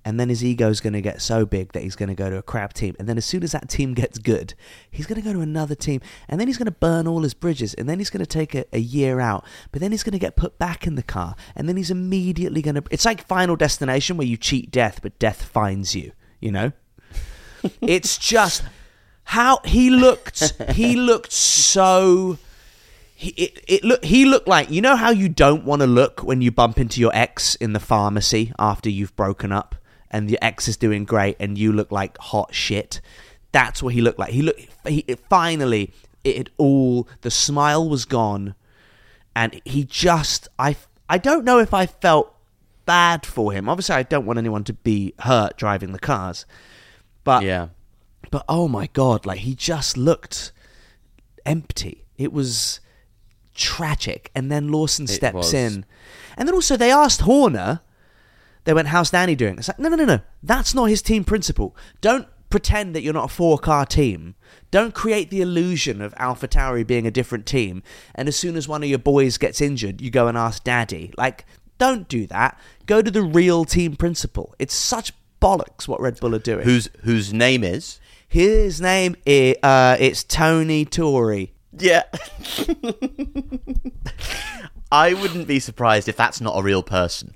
[0.07, 2.37] and then his ego's going to get so big that he's going to go to
[2.37, 4.55] a crap team, and then as soon as that team gets good,
[4.89, 7.35] he's going to go to another team, and then he's going to burn all his
[7.35, 10.13] bridges, and then he's going to take a, a year out, but then he's going
[10.13, 12.85] to get put back in the car, and then he's immediately going to.
[12.89, 16.13] It's like Final Destination where you cheat death, but death finds you.
[16.39, 16.73] You know,
[17.81, 18.63] it's just
[19.25, 20.53] how he looked.
[20.71, 22.39] He looked so.
[23.17, 26.23] He it, it look he looked like you know how you don't want to look
[26.23, 29.75] when you bump into your ex in the pharmacy after you've broken up
[30.11, 33.01] and your ex is doing great and you look like hot shit.
[33.53, 34.31] That's what he looked like.
[34.31, 35.93] He looked he, it, finally
[36.25, 38.55] it had all the smile was gone
[39.35, 40.77] and he just I
[41.09, 42.35] I don't know if I felt
[42.85, 43.69] bad for him.
[43.69, 46.47] Obviously I don't want anyone to be hurt driving the cars.
[47.25, 47.69] But Yeah.
[48.31, 50.53] but oh my god, like he just looked
[51.45, 52.05] empty.
[52.17, 52.81] It was
[53.55, 54.31] tragic.
[54.35, 55.85] And then Lawson steps in.
[56.37, 57.81] And then also they asked Horner,
[58.67, 59.57] they went, How's Danny doing?
[59.57, 60.21] It's like, no, no, no, no.
[60.43, 61.75] That's not his team principle.
[62.03, 64.35] Don't pretend that you're not a four car team.
[64.71, 67.83] Don't create the illusion of Alpha Tauri being a different team.
[68.15, 71.13] And as soon as one of your boys gets injured, you go and ask daddy.
[71.17, 71.47] Like,
[71.79, 72.59] don't do that.
[72.87, 74.55] Go to the real team principle.
[74.59, 76.65] It's such bollocks what Red Bull are doing.
[76.65, 78.01] Whose whose name is?
[78.29, 81.53] His name is uh, it's Tony Tory.
[81.79, 82.05] Yeah.
[84.91, 87.35] I wouldn't be surprised if that's not a real person.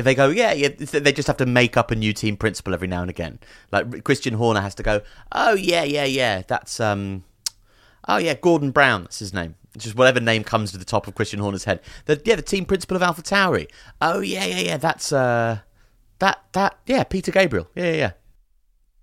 [0.00, 2.72] If they go, yeah, yeah, they just have to make up a new team principal
[2.72, 3.38] every now and again.
[3.70, 7.24] Like Christian Horner has to go, oh yeah, yeah, yeah, that's um,
[8.08, 9.56] oh yeah, Gordon Brown, that's his name.
[9.76, 11.80] Just whatever name comes to the top of Christian Horner's head.
[12.06, 13.70] The yeah, the team principal of Alpha Tauri.
[14.00, 15.58] Oh yeah, yeah, yeah, that's uh,
[16.18, 17.68] that that yeah, Peter Gabriel.
[17.74, 18.10] Yeah, yeah,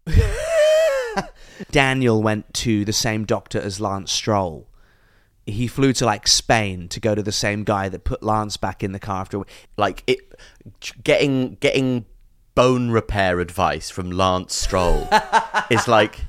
[0.07, 1.27] yeah.
[1.71, 4.66] Daniel went to the same doctor as Lance Stroll.
[5.47, 8.83] He flew to like Spain to go to the same guy that put Lance back
[8.83, 9.41] in the car after.
[9.77, 10.19] like it
[11.03, 12.05] getting getting
[12.53, 15.07] bone repair advice from Lance Stroll
[15.71, 16.21] is like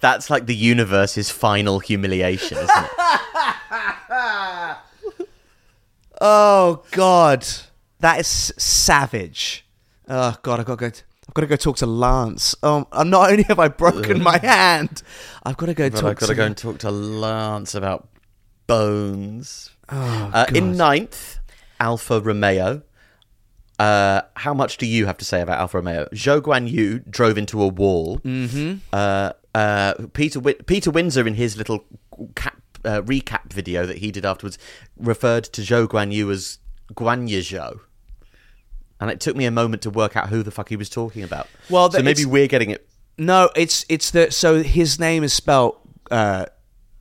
[0.00, 2.90] that's like the universe's final humiliation, isn't it?
[6.20, 7.46] Oh God,
[8.00, 9.64] that is savage.
[10.08, 10.96] Oh God, I've got to go.
[11.28, 12.54] I've got to go talk to Lance.
[12.62, 15.02] Um, not only have I broken my hand,
[15.44, 17.74] I've got to go But talk I've got to to go and talk to Lance
[17.74, 18.08] about
[18.66, 19.70] bones.
[19.90, 21.38] Oh, uh, in ninth,
[21.80, 22.82] Alfa Romeo.
[23.78, 26.06] Uh, how much do you have to say about Alfa Romeo?
[26.14, 28.18] Zhou Guan Yu drove into a wall.
[28.20, 28.78] Mm-hmm.
[28.92, 31.84] Uh, uh, Peter Win- Peter Windsor in his little
[32.34, 34.58] cap, uh, recap video that he did afterwards
[34.96, 36.58] referred to Zhou Guan Yu as
[36.94, 37.80] Guan Ye Zhou.
[39.00, 41.22] And it took me a moment to work out who the fuck he was talking
[41.22, 41.46] about.
[41.70, 42.88] Well, so maybe we're getting it.
[43.16, 45.80] No, it's it's the so his name is spelt
[46.10, 46.46] uh,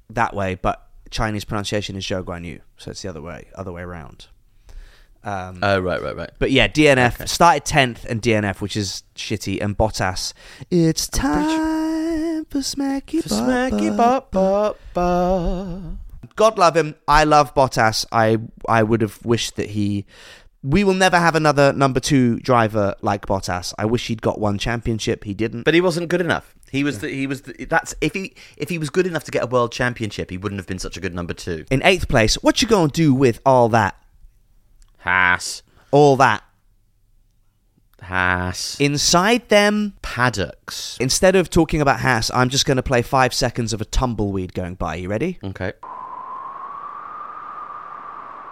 [0.09, 3.71] that way, but Chinese pronunciation is Zhou Guan Yu, so it's the other way, other
[3.71, 4.27] way around.
[5.23, 6.29] Um, Oh, right, right, right.
[6.39, 10.33] but yeah, DNF started tenth and DNF, which is shitty, and Bottas.
[10.71, 13.21] It's time for Smacky
[13.97, 14.31] Bop.
[14.31, 15.83] bop, bop.
[16.35, 16.95] God love him.
[17.07, 18.05] I love Bottas.
[18.11, 20.05] I I would have wished that he.
[20.69, 23.73] We will never have another number two driver like Bottas.
[23.77, 25.23] I wish he'd got one championship.
[25.23, 25.63] He didn't.
[25.63, 26.53] But he wasn't good enough.
[26.69, 26.99] He was.
[26.99, 27.43] The, he was.
[27.43, 30.37] The, that's if he if he was good enough to get a world championship, he
[30.37, 31.63] wouldn't have been such a good number two.
[31.71, 33.95] in eighth place, what you gonna do with all that?
[34.99, 36.43] Haas, All that
[38.01, 39.93] Haas, inside them.
[40.01, 40.97] paddocks.
[40.99, 44.53] Instead of talking about Haas, I'm just going to play five seconds of a tumbleweed
[44.53, 44.95] going by.
[44.95, 45.39] You ready?
[45.43, 45.71] Okay.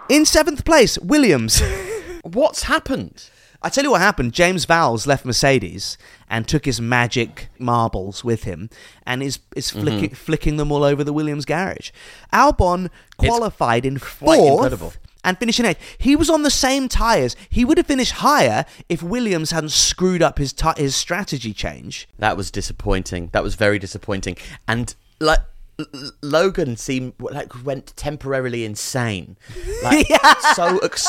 [0.08, 1.60] In seventh place, Williams.
[2.26, 3.30] What's happened?
[3.62, 4.32] I tell you what happened.
[4.32, 5.96] James Vowles left Mercedes
[6.28, 8.70] and took his magic marbles with him,
[9.06, 9.80] and is is mm-hmm.
[9.80, 11.90] flicking flicking them all over the Williams garage.
[12.32, 14.92] Albon qualified in fourth incredible.
[15.24, 15.96] and finished in eighth.
[15.98, 17.34] He was on the same tires.
[17.48, 22.08] He would have finished higher if Williams hadn't screwed up his ti his strategy change.
[22.18, 23.30] That was disappointing.
[23.32, 24.36] That was very disappointing.
[24.68, 25.40] And like
[26.22, 29.36] Logan seemed like went temporarily insane.
[29.82, 30.06] Like
[30.54, 31.06] so ex-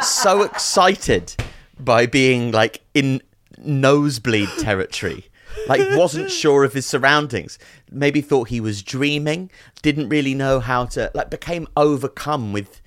[0.00, 1.34] so excited
[1.78, 3.20] by being like in
[3.58, 5.26] nosebleed territory.
[5.68, 7.58] Like wasn't sure of his surroundings.
[7.90, 9.50] Maybe thought he was dreaming.
[9.82, 12.80] Didn't really know how to like became overcome with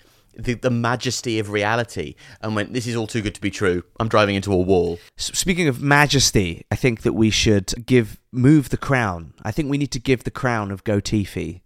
[0.44, 3.84] the, the majesty of reality and went this is all too good to be true.
[4.00, 5.00] I'm driving into a wall.
[5.18, 9.34] Speaking of majesty, I think that we should give move the crown.
[9.44, 11.62] I think we need to give the crown of Gotifi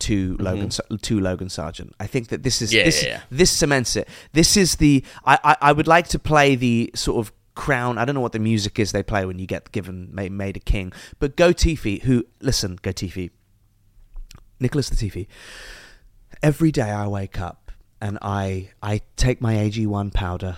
[0.00, 1.92] to Logan Sa- to Logan Sargeant.
[1.98, 2.78] I think that this is Mm-hmm.
[2.78, 3.20] Yeah, this yeah, yeah.
[3.30, 4.08] this cements it.
[4.32, 7.96] This is the I, I I would like to play the sort of crown.
[7.96, 10.56] I don't know what the music is they play when you get given made, made
[10.56, 13.30] a king, but Gotifi, who listen, Gotifi,
[14.60, 15.26] Nicholas Latifi.
[16.42, 17.65] Every day I wake up
[18.00, 20.56] and I I take my AG1 powder.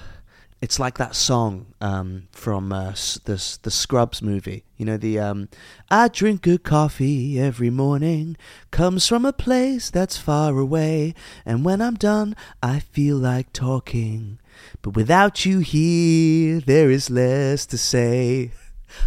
[0.61, 2.91] It's like that song um, from uh,
[3.25, 4.65] the the Scrubs movie.
[4.77, 5.49] You know the um,
[5.89, 8.37] I drink good coffee every morning.
[8.73, 11.15] Comes from a place that's far away,
[11.47, 14.41] and when I'm done, I feel like talking.
[14.83, 18.51] But without you here, there is less to say.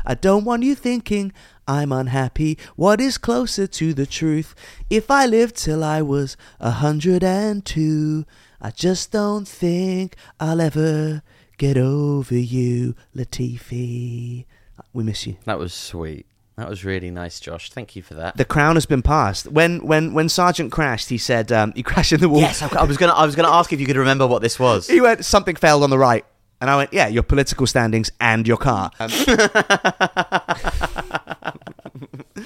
[0.05, 1.31] I don't want you thinking
[1.67, 2.57] I'm unhappy.
[2.75, 4.55] What is closer to the truth?
[4.89, 8.25] If I lived till I was a hundred and two,
[8.61, 11.23] I just don't think I'll ever
[11.57, 14.45] get over you, Latifi.
[14.93, 15.37] We miss you.
[15.45, 16.25] That was sweet.
[16.57, 17.71] That was really nice, Josh.
[17.71, 18.37] Thank you for that.
[18.37, 19.47] The crown has been passed.
[19.47, 22.41] When when when Sargeant crashed, he said um, he crashed in the wall.
[22.41, 23.13] yes, I, I was gonna.
[23.13, 24.87] I was gonna ask if you could remember what this was.
[24.87, 26.25] He went, something failed on the right.
[26.61, 28.91] And I went, yeah, your political standings and your car.
[28.99, 29.09] Um,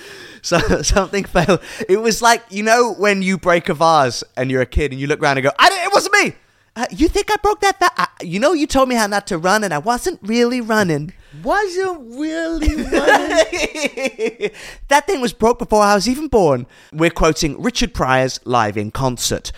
[0.41, 1.61] so something failed.
[1.89, 4.99] It was like, you know, when you break a vase and you're a kid and
[4.99, 6.33] you look around and go, I didn't, it wasn't me.
[6.77, 7.79] Uh, you think I broke that?
[7.79, 10.59] Va- uh, you know, you told me how not to run and I wasn't really
[10.59, 11.13] running.
[11.43, 12.75] Wasn't really.
[12.75, 14.51] Running.
[14.87, 16.65] that thing was broke before I was even born.
[16.93, 19.51] We're quoting Richard Pryor's live in concert.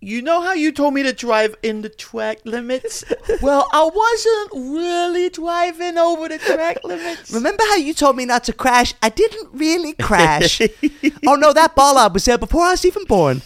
[0.00, 3.04] You know how you told me to drive in the track limits?
[3.42, 7.32] well, I wasn't really driving over the track limits.
[7.32, 8.94] Remember how you told me not to crash?
[9.02, 10.60] I didn't really crash.
[11.26, 13.42] oh no, that bollard was there before I was even born.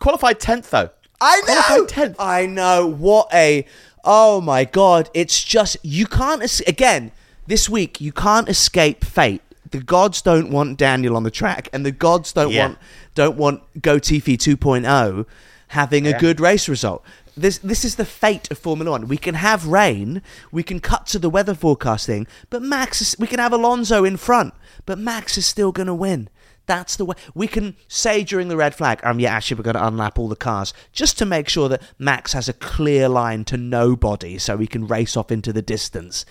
[0.00, 0.90] Qualified tenth though.
[1.20, 1.62] I know.
[1.86, 2.16] Qualified 10th.
[2.18, 2.86] I know.
[2.86, 3.64] What a.
[4.04, 5.08] Oh my god.
[5.14, 5.78] It's just.
[5.82, 6.42] You can't.
[6.42, 7.12] es- Again,
[7.46, 9.40] this week, you can't escape fate.
[9.70, 12.66] The gods don't want Daniel on the track, and the gods don't Yeah.
[12.68, 12.78] want
[13.14, 15.26] don't want Gotifi 2.0
[15.68, 17.02] having a good race result.
[17.36, 19.08] This this is the fate of Formula One.
[19.08, 23.26] We can have rain, we can cut to the weather forecasting, but Max is, we
[23.26, 24.54] can have Alonso in front,
[24.86, 26.28] but Max is still going to win.
[26.66, 29.76] That's the way we can say during the red flag, um, yeah, actually, we're going
[29.76, 33.44] to unlap all the cars just to make sure that Max has a clear line
[33.44, 36.24] to nobody so he can race off into the distance.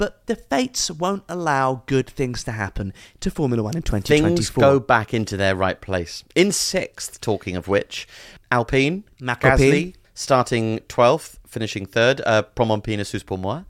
[0.00, 4.34] But the fates won't allow good things to happen to Formula One in 2024.
[4.34, 6.24] Things go back into their right place.
[6.34, 8.08] In sixth, talking of which,
[8.50, 13.64] Alpine, Gasly, starting 12th, finishing third, uh, Promompina sus pour moi.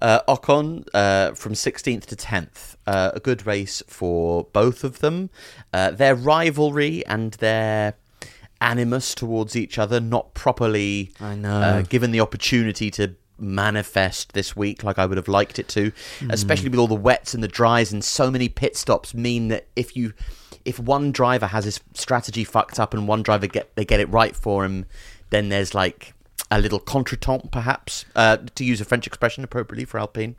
[0.00, 2.76] Uh, Ocon uh, from 16th to 10th.
[2.86, 5.28] Uh, a good race for both of them.
[5.74, 7.96] Uh, their rivalry and their
[8.62, 11.50] animus towards each other not properly I know.
[11.50, 15.92] uh, given the opportunity to manifest this week like I would have liked it to,
[16.20, 16.30] Hmm.
[16.30, 19.66] especially with all the wets and the dries and so many pit stops mean that
[19.76, 20.12] if you
[20.64, 24.08] if one driver has his strategy fucked up and one driver get they get it
[24.10, 24.86] right for him,
[25.30, 26.12] then there's like
[26.50, 30.36] a little contretemps, perhaps, uh, to use a French expression appropriately for Alpine.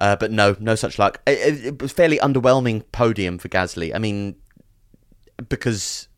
[0.00, 1.20] Uh, but no, no such luck.
[1.26, 3.94] It, it, it was fairly underwhelming podium for Gasly.
[3.94, 4.36] I mean,
[5.48, 6.08] because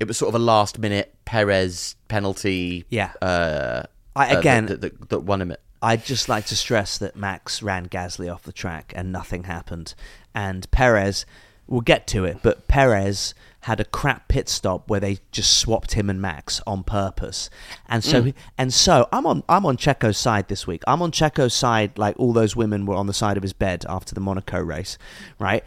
[0.00, 2.84] it was sort of a last minute Perez penalty.
[2.88, 3.12] Yeah.
[3.20, 3.82] Uh,
[4.16, 5.60] I- uh, again- that, that, that won him it.
[5.84, 9.94] I'd just like to stress that Max ran Gasly off the track and nothing happened.
[10.32, 11.26] And Perez,
[11.66, 15.94] we'll get to it, but Perez had a crap pit stop where they just swapped
[15.94, 17.50] him and Max on purpose.
[17.88, 20.82] And so and so I'm on I'm on Checo's side this week.
[20.86, 23.84] I'm on Checo's side like all those women were on the side of his bed
[23.88, 24.98] after the Monaco race,
[25.40, 25.64] right?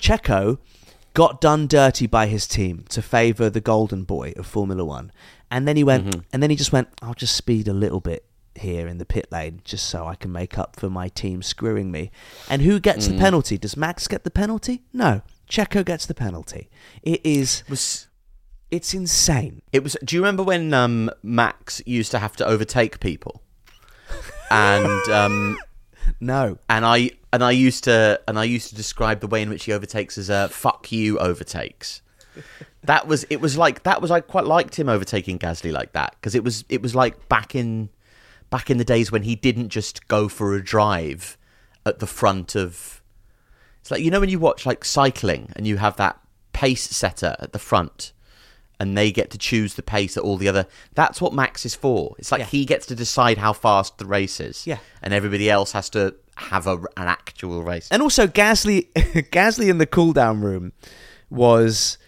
[0.00, 0.58] Checo
[1.14, 5.12] got done dirty by his team to favour the golden boy of Formula One.
[5.50, 8.24] And then he went and then he just went, I'll just speed a little bit
[8.54, 11.90] here in the pit lane just so I can make up for my team screwing
[11.90, 12.10] me.
[12.50, 13.56] And who gets the penalty?
[13.56, 14.82] Does Max get the penalty?
[14.92, 15.22] No.
[15.48, 16.68] Checo gets the penalty.
[17.02, 18.08] It is Was
[18.70, 19.62] it's insane.
[19.72, 19.96] It was.
[20.04, 23.42] Do you remember when um, Max used to have to overtake people?
[24.50, 25.58] And um,
[26.20, 26.58] No.
[26.68, 29.64] and I and I used to and I used to describe the way in which
[29.64, 32.02] he overtakes as a "fuck you" overtakes.
[32.84, 33.40] That was it.
[33.40, 36.64] Was like that was I quite liked him overtaking Gasly like that because it was
[36.68, 37.90] it was like back in
[38.50, 41.36] back in the days when he didn't just go for a drive
[41.84, 43.02] at the front of.
[43.80, 46.18] It's like you know when you watch like cycling and you have that
[46.52, 48.12] pace setter at the front
[48.80, 51.74] and they get to choose the pace that all the other that's what max is
[51.74, 52.14] for.
[52.18, 52.46] It's like Yeah.
[52.46, 54.66] he gets to decide how fast the race is.
[54.66, 54.78] Yeah.
[55.02, 57.88] and everybody else has to have a, an actual race.
[57.90, 58.92] And also Gasly
[59.32, 60.72] Gasly in the cool down room
[61.30, 61.98] was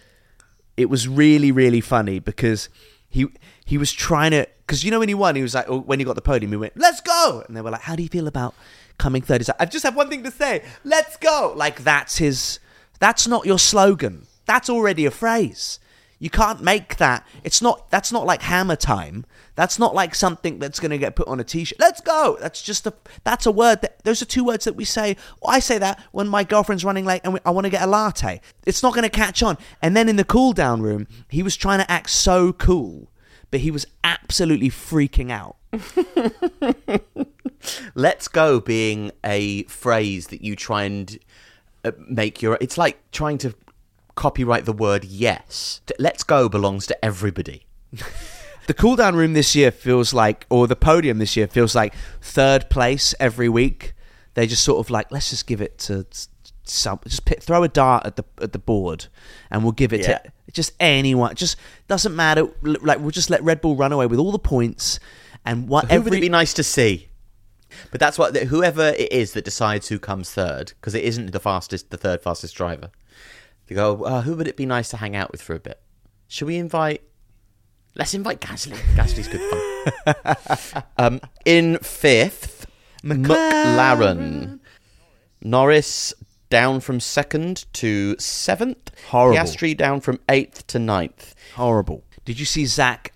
[0.77, 2.69] it was really really funny because
[3.09, 3.27] he
[3.65, 5.99] he was trying to because you know when he won he was like oh, when
[5.99, 7.43] he got the podium he went let's go!
[7.47, 8.55] And they were like how do you feel about
[8.97, 9.41] coming third?
[9.41, 10.63] He's like, I just have one thing to say.
[10.83, 11.53] Let's go!
[11.55, 12.59] Like that's his
[12.99, 14.27] that's not your slogan.
[14.45, 15.79] That's already a phrase
[16.21, 17.27] you can't make that.
[17.43, 19.25] It's not that's not like hammer time.
[19.55, 21.79] That's not like something that's going to get put on a t-shirt.
[21.79, 22.37] Let's go!
[22.39, 22.93] That's just a
[23.23, 25.17] that's a word that those are two words that we say
[25.47, 27.87] i say that when my girlfriend's running late and we, i want to get a
[27.87, 28.39] latte.
[28.67, 29.57] It's not going to catch on.
[29.81, 33.09] And then in the cool down room he was trying to act so cool
[33.49, 35.57] but he was absolutely freaking out.
[37.95, 41.17] Let's go being a phrase that you try and
[41.83, 43.55] uh, make your it's like trying to
[44.15, 45.81] copyright the word yes.
[45.99, 47.65] Let's go belongs to everybody.
[48.67, 51.93] The cool down room this year feels like or the podium this year feels like
[52.21, 53.93] third place every week.
[54.35, 56.05] They just sort of like let's just give it to
[56.63, 59.07] some just throw a dart at the at the board
[59.49, 60.19] and we'll give it Yeah.
[60.19, 61.35] to just anyone.
[61.35, 61.57] Just
[61.87, 64.99] doesn't matter like we'll just let red bull run away with all the points
[65.43, 67.09] and what who every would it be nice to see?
[67.89, 71.39] But that's what whoever it is that decides who comes third because it isn't the
[71.39, 72.91] fastest the third fastest driver
[73.71, 75.81] they go uh, who would it be nice to hang out with for a bit
[76.27, 77.01] should we invite
[77.95, 79.41] let's invite gasly gasly's good
[80.15, 82.65] fun um, in fifth
[83.03, 84.59] mclaren
[85.41, 86.13] norris
[86.49, 89.37] down from second to seventh Horrible.
[89.37, 92.03] piastri down from eighth to ninth horrible.
[92.25, 93.13] Did you see Zak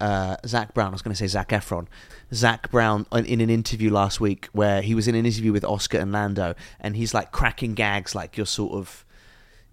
[0.00, 0.88] uh, Zak Brown?
[0.88, 1.86] I was going to say Zac Efron.
[2.34, 5.98] Zak Brown in an interview last week where he was in an interview with Oscar
[5.98, 9.04] and Lando, and he's like cracking gags like you're sort of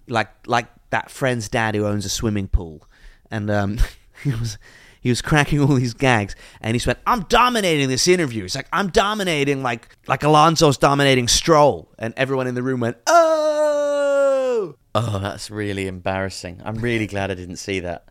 [0.07, 2.87] like like that friend's dad who owns a swimming pool,
[3.31, 3.79] and um,
[4.23, 4.57] he was.
[5.01, 8.67] He was cracking all these gags, and he went, "I'm dominating this interview." He's like,
[8.73, 15.19] "I'm dominating like like Alonso's dominating Stroll," and everyone in the room went, "Oh!" Oh,
[15.19, 16.61] that's really embarrassing.
[16.65, 18.07] I'm really glad I didn't see that.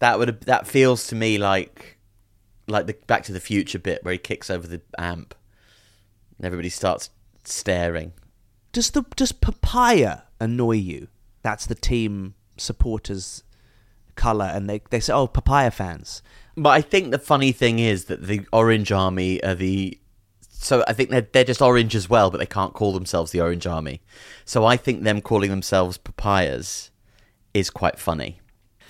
[0.00, 1.98] That would that feels to me like
[2.66, 5.34] like the Back to the Future bit where he kicks over the amp
[6.36, 7.10] and everybody starts
[7.44, 8.12] staring.
[8.72, 11.08] Does the does papaya annoy you?
[11.42, 13.42] That's the team supporters
[14.14, 16.22] color, and they they say, "Oh, papaya fans."
[16.56, 19.98] But I think the funny thing is that the Orange Army are the
[20.40, 23.40] so I think they're they're just orange as well, but they can't call themselves the
[23.40, 24.00] Orange Army.
[24.44, 26.90] So I think them calling themselves papayas
[27.54, 28.40] is quite funny.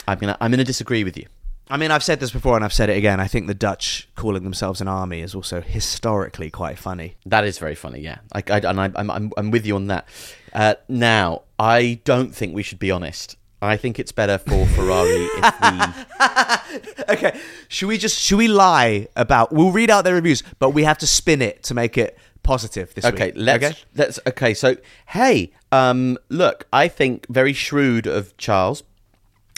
[0.06, 1.26] I'm gonna I'm gonna disagree with you.
[1.70, 3.18] I mean, I've said this before, and I've said it again.
[3.20, 7.16] I think the Dutch calling themselves an army is also historically quite funny.
[7.24, 8.18] That is very funny, yeah.
[8.34, 10.06] I, I, and I, I'm, I'm, I'm with you on that.
[10.52, 13.36] Uh, now, I don't think we should be honest.
[13.60, 16.02] I think it's better for Ferrari if we.
[17.08, 17.38] Okay,
[17.68, 19.52] should we just should we lie about?
[19.52, 22.94] We'll read out their reviews, but we have to spin it to make it positive
[22.94, 23.34] this Okay, week.
[23.36, 23.78] let's okay?
[23.94, 24.54] let's okay.
[24.54, 24.76] So,
[25.06, 28.82] hey, um, look, I think very shrewd of Charles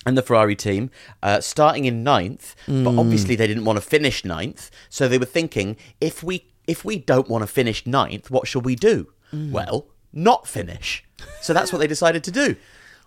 [0.04, 0.90] and the Ferrari team,
[1.22, 5.24] uh, starting in ninth, but obviously they didn't want to finish ninth, so they were
[5.26, 9.08] thinking if we if we don't want to finish ninth, what shall we do?
[9.32, 11.04] Well, not finish.
[11.40, 12.56] So that's what they decided to do.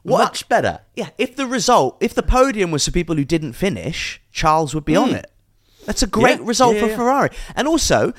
[0.03, 0.81] Much better.
[0.95, 4.85] Yeah, if the result, if the podium was for people who didn't finish, Charles would
[4.85, 5.15] be on Hmm.
[5.15, 5.31] it.
[5.85, 6.95] That's a great Yeah, result yeah, for yeah.
[6.95, 7.29] Ferrari.
[7.55, 8.13] And also,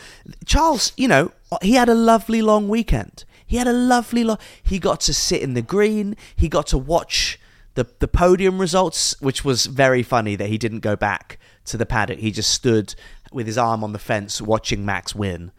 [0.46, 1.32] Charles, you know,
[1.62, 3.24] he had a lovely long weekend.
[3.46, 4.38] He had a lovely long.
[4.62, 6.16] He got to sit in the green.
[6.36, 7.38] He got to watch
[7.74, 11.86] the the podium results, which was very funny that he didn't go back to the
[11.86, 12.18] paddock.
[12.18, 12.94] He just stood
[13.32, 15.52] with his arm on the fence watching Max win.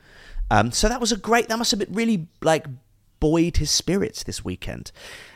[0.52, 1.48] Um, so that was a great.
[1.48, 2.66] That must have been really like
[3.20, 4.92] buoyed his spirits this weekend.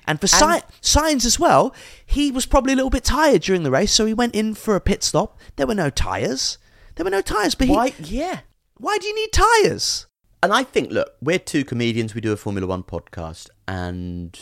[0.07, 1.73] And for Sy- Sainz as well,
[2.05, 4.75] he was probably a little bit tired during the race, so he went in for
[4.75, 5.38] a pit stop.
[5.55, 6.57] There were no tires.
[6.95, 7.93] There were no tires, but he, Why?
[7.99, 8.41] Yeah.
[8.77, 10.07] why do you need tires?
[10.41, 12.13] And I think, look, we're two comedians.
[12.13, 14.38] We do a Formula One podcast, and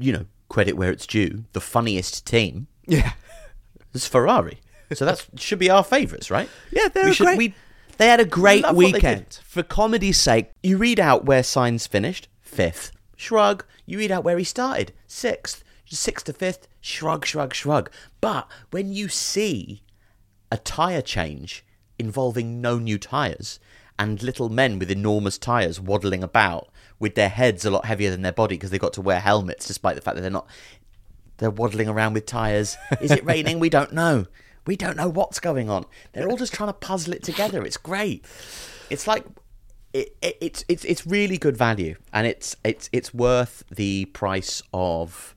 [0.00, 1.44] you know, credit where it's due.
[1.52, 3.12] The funniest team Yeah,
[3.92, 4.60] is Ferrari,
[4.94, 6.48] so that should be our favourites, right?
[6.72, 7.38] yeah, they're We should- great.
[7.38, 7.54] we-
[7.98, 9.40] they had a great love what they weekend.
[9.44, 12.92] For comedy's sake, You read out where Sainz finished, fifth.
[13.16, 13.64] Shrug.
[13.84, 15.62] You read out where he started, sixth.
[15.88, 17.90] Sixth to fifth, shrug, shrug, shrug.
[18.20, 19.82] But when you see
[20.50, 21.64] a tyre change
[21.96, 23.60] involving no new tyres
[23.98, 28.22] and little men with enormous tyres waddling about with their heads a lot heavier than
[28.22, 30.48] their body because they've got to wear helmets despite the fact that they're not.
[31.36, 32.76] They're waddling around with tyres.
[33.00, 33.60] Is it raining?
[33.60, 34.26] we don't know.
[34.66, 35.84] We don't know what's going on.
[36.12, 37.62] They're all just trying to puzzle it together.
[37.64, 38.24] It's great.
[38.90, 39.24] It's like
[39.96, 44.62] it, it, it's it's it's really good value, and it's it's it's worth the price
[44.72, 45.34] of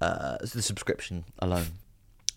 [0.00, 1.66] uh, the subscription alone.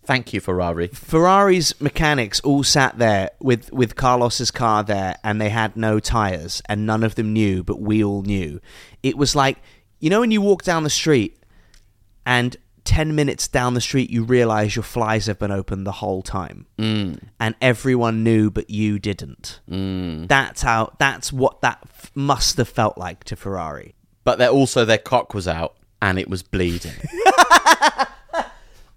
[0.06, 0.88] Thank you, Ferrari.
[0.88, 6.62] Ferrari's mechanics all sat there with with Carlos's car there, and they had no tires,
[6.68, 8.60] and none of them knew, but we all knew.
[9.02, 9.60] It was like
[10.00, 11.40] you know when you walk down the street,
[12.26, 16.22] and ten minutes down the street you realize your flies have been open the whole
[16.22, 17.20] time, mm.
[17.40, 19.62] and everyone knew, but you didn't.
[19.70, 20.28] Mm.
[20.28, 20.94] That's how.
[21.00, 23.96] That's what that f- must have felt like to Ferrari.
[24.24, 26.94] But they're also their cock was out and it was bleeding.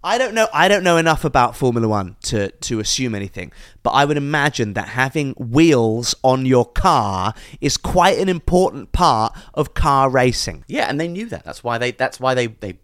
[0.07, 0.47] I don't know.
[0.53, 3.51] I don't know enough about Formula One to to assume anything,
[3.83, 9.37] but I would imagine that having wheels on your car is quite an important part
[9.55, 10.65] of car racing.
[10.69, 11.45] yeah, and they knew that.
[11.45, 11.91] That's why they.
[11.91, 12.79] That's why they they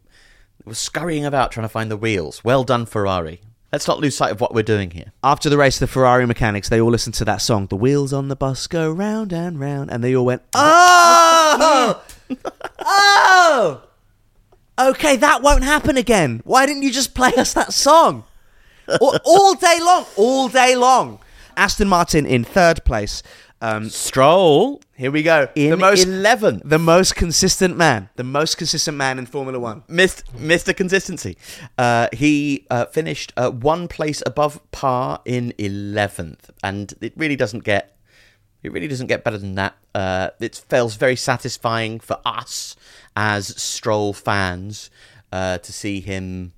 [0.65, 2.43] were scurrying about trying to find the wheels.
[2.45, 3.41] Well done, Ferrari.
[3.73, 5.13] Let's not lose sight of what we're doing here.
[5.25, 8.29] After the race, the Ferrari mechanics they all listened to that song, "The Wheels on
[8.29, 12.03] the Bus Go Round and Round," and they all went, "Oh,
[12.81, 13.83] oh."
[14.79, 16.43] Okay, that won't happen again.
[16.45, 18.25] Why didn't you just play us that song?
[19.01, 21.21] all, all day long, all day long.
[21.57, 23.23] Aston Martin in third place.
[23.63, 25.49] Um, Stroll here we go.
[25.55, 26.63] in the most 11th.
[26.65, 29.85] the most consistent man, the most consistent man in Formula One.
[29.87, 30.77] Missed, Mr.
[30.77, 31.37] Consistency.
[31.79, 37.63] Uh, he uh, finished uh, one place above par in 11th, and it really doesn't
[37.63, 37.97] get.
[38.65, 39.77] It really doesn't get better than that.
[39.95, 42.75] Uh, it feels very satisfying for us
[43.15, 44.91] as Stroll fans
[45.31, 46.53] uh, to see him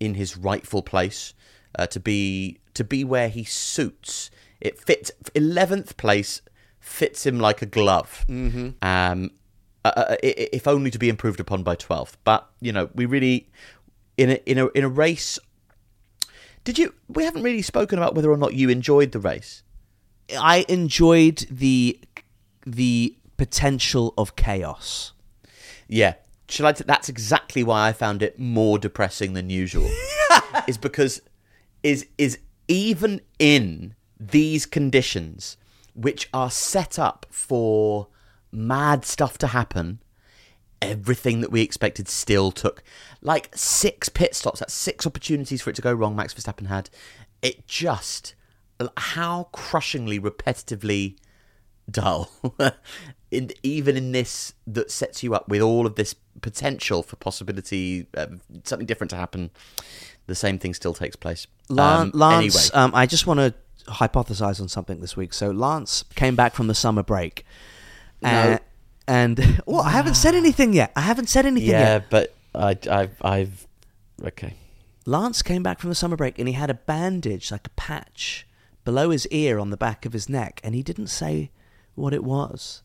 [0.00, 1.34] in his rightful place,
[1.78, 4.30] uh, to be to be where he suits.
[4.60, 5.10] It fits.
[5.34, 6.42] Eleventh place
[6.80, 8.24] fits him like a glove.
[8.28, 8.70] Mm-hmm.
[8.82, 9.30] Um,
[9.84, 12.14] uh, uh, if only to be improved upon by 12th.
[12.24, 13.48] But you know, we really
[14.16, 15.38] in a in a in a race.
[16.64, 16.94] Did you?
[17.08, 19.62] We haven't really spoken about whether or not you enjoyed the race.
[20.38, 21.98] I enjoyed the
[22.66, 25.12] the potential of chaos.
[25.86, 26.14] Yeah.
[26.48, 26.72] Shall I?
[26.72, 29.88] T- that's exactly why I found it more depressing than usual.
[30.66, 31.22] is because
[31.82, 35.56] is is even in these conditions,
[35.94, 38.08] which are set up for
[38.52, 40.00] mad stuff to happen,
[40.80, 42.82] everything that we expected still took
[43.20, 44.60] like six pit stops.
[44.60, 46.16] That's six opportunities for it to go wrong.
[46.16, 46.90] Max Verstappen had.
[47.42, 48.34] It just
[48.96, 51.16] how crushingly repetitively
[51.90, 52.30] dull.
[53.30, 58.06] in, even in this that sets you up with all of this potential for possibility,
[58.16, 58.26] uh,
[58.64, 59.50] something different to happen,
[60.26, 61.46] the same thing still takes place.
[61.76, 63.54] Um, Lance, anyway, um, I just want to
[63.88, 65.32] hypothesize on something this week.
[65.32, 67.44] So Lance came back from the summer break,
[68.22, 68.58] uh,
[69.06, 70.92] and well, I haven't said anything yet.
[70.96, 71.80] I haven't said anything yet.
[71.80, 72.10] yeah, yet.
[72.10, 73.66] but I, I've, I've,
[74.24, 74.54] okay.
[75.06, 78.46] Lance came back from the summer break and he had a bandage, like a patch,
[78.84, 81.50] below his ear on the back of his neck, and he didn't say
[81.94, 82.82] what it was.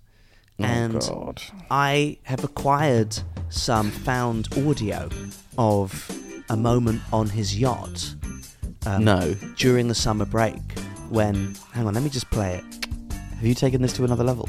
[0.59, 1.41] and God.
[1.69, 3.17] I have acquired
[3.49, 5.09] some found audio
[5.57, 6.09] of
[6.49, 8.15] a moment on his yacht
[8.85, 9.33] um, No.
[9.57, 10.61] during the summer break
[11.09, 11.55] when.
[11.73, 12.85] Hang on, let me just play it.
[13.35, 14.47] Have you taken this to another level?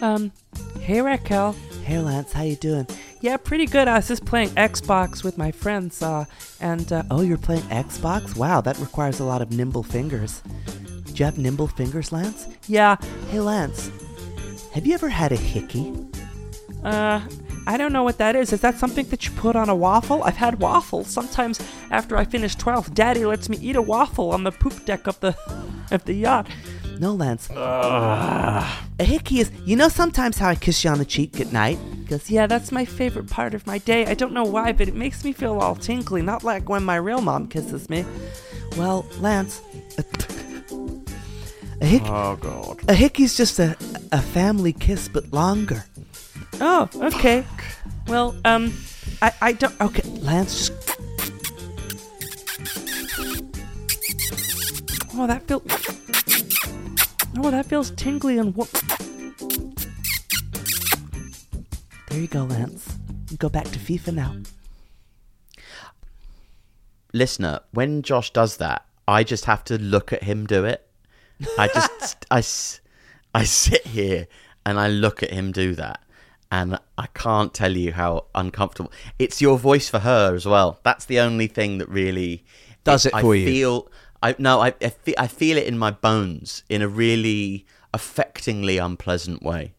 [0.00, 0.32] Um,
[0.80, 1.54] hey Raquel.
[1.84, 2.86] Hey Lance, how you doing?
[3.20, 3.88] Yeah, pretty good.
[3.88, 6.24] I was just playing Xbox with my friends, uh,
[6.60, 8.36] and uh, Oh, you're playing Xbox?
[8.36, 10.42] Wow, that requires a lot of nimble fingers.
[11.04, 12.46] Do you have nimble fingers, Lance?
[12.68, 12.96] yeah,
[13.30, 13.90] Hey Lance,
[14.74, 15.92] have you ever had a hickey?
[16.84, 17.20] uh,
[17.66, 18.52] I don't know what that is.
[18.52, 20.22] Is that something that you put on a waffle?
[20.22, 21.08] I've had waffles.
[21.08, 21.60] Sometimes
[21.90, 25.18] after I finish 12th, Daddy lets me eat a waffle on the poop deck of
[25.20, 25.36] the
[25.90, 26.46] of the yacht.
[26.98, 27.50] No, Lance.
[27.50, 28.64] A
[29.00, 29.50] hickey is.
[29.64, 31.78] You know sometimes how I kiss you on the cheek at night?
[32.00, 34.06] Because, yeah, that's my favorite part of my day.
[34.06, 36.96] I don't know why, but it makes me feel all tinkly, not like when my
[36.96, 38.04] real mom kisses me.
[38.76, 39.60] Well, Lance.
[41.78, 42.06] A hickey.
[42.08, 42.80] Oh, God.
[42.88, 43.76] A hickey's just a,
[44.10, 45.84] a family kiss, but longer.
[46.60, 47.44] Oh, okay.
[48.06, 48.72] Well, um,
[49.22, 49.78] I, I don't.
[49.80, 50.02] Okay.
[50.20, 50.92] Lance, just.
[55.18, 55.62] Oh, that feels.
[57.38, 58.54] Oh, that feels tingly and.
[58.54, 58.66] Wa-
[62.08, 62.96] There you go, Lance.
[63.38, 64.36] Go back to FIFA now.
[67.12, 70.86] Listener, when Josh does that, I just have to look at him do it.
[71.58, 72.80] I just, I, s-
[73.34, 74.28] I sit here
[74.64, 76.00] and I look at him do that.
[76.50, 78.92] And I can't tell you how uncomfortable.
[79.18, 80.78] It's your voice for her as well.
[80.84, 82.44] That's the only thing that really
[82.84, 83.46] Does it I for you?
[83.46, 83.90] Feel
[84.22, 88.82] I no, I I feel, I feel it in my bones in a really affectingly
[88.84, 89.74] unpleasant way.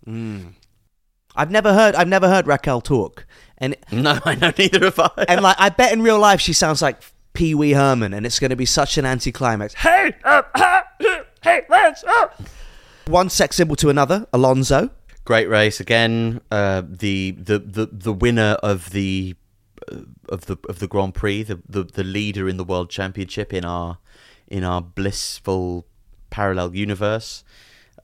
[1.35, 1.95] I've never heard.
[1.95, 3.25] I've never heard Raquel talk,
[3.57, 5.25] and No, I know neither have I.
[5.27, 7.01] and like I bet in real life she sounds like
[7.33, 9.73] Pee Wee Herman, and it's going to be such an anticlimax.
[9.75, 10.41] hey, uh,
[11.43, 12.31] hey, Lance, oh.
[13.05, 14.89] One sex symbol to another, Alonso.
[15.27, 16.39] Great race again.
[16.49, 19.35] Uh, the, the the the winner of the
[19.91, 23.51] uh, of the of the Grand Prix, the, the the leader in the World Championship
[23.51, 23.97] in our
[24.47, 25.85] in our blissful
[26.29, 27.43] parallel universe.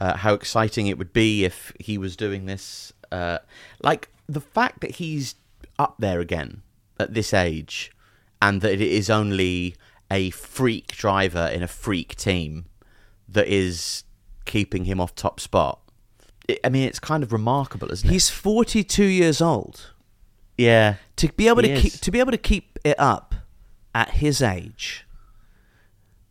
[0.01, 2.91] Uh, how exciting it would be if he was doing this.
[3.09, 3.37] Uh,
[3.81, 5.35] like the fact that he's
[5.79, 6.61] up there again
[6.99, 7.93] at this age,
[8.41, 9.77] and that it is only
[10.11, 12.65] a freak driver in a freak team
[13.29, 14.03] that is
[14.43, 15.79] keeping him off top spot.
[16.63, 18.11] I- mean, it's kind of remarkable, isn't it?
[18.11, 19.91] He's 42 years old.
[20.57, 21.81] yeah, To be able to is.
[21.81, 23.33] keep to be able to keep it up
[23.95, 25.05] at his age,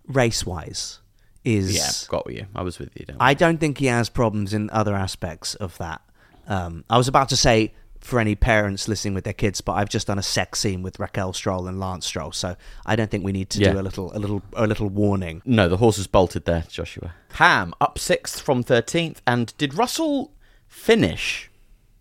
[0.06, 1.00] race wise,
[1.44, 2.46] is yeah, got you.
[2.54, 3.06] I was with you.
[3.06, 6.00] Don't I don't think he has problems in other aspects of that.
[6.46, 9.88] Um, I was about to say for any parents listening with their kids, but I've
[9.88, 13.24] just done a sex scene with Raquel Stroll and Lance Stroll, so I don't think
[13.24, 13.72] we need to Yeah.
[13.72, 15.40] do a little, a little, a little warning.
[15.44, 17.14] No, the horse has bolted there, Joshua.
[17.34, 20.32] Ham up sixth from thirteenth, and did Russell
[20.66, 21.48] finish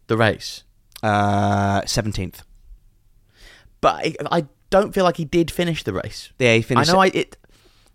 [0.08, 0.64] the race?
[1.04, 2.44] Uh, Seventeenth.
[3.80, 6.32] But I, I don't feel like he did finish the race.
[6.40, 7.38] Yeah, he finished I know I, it.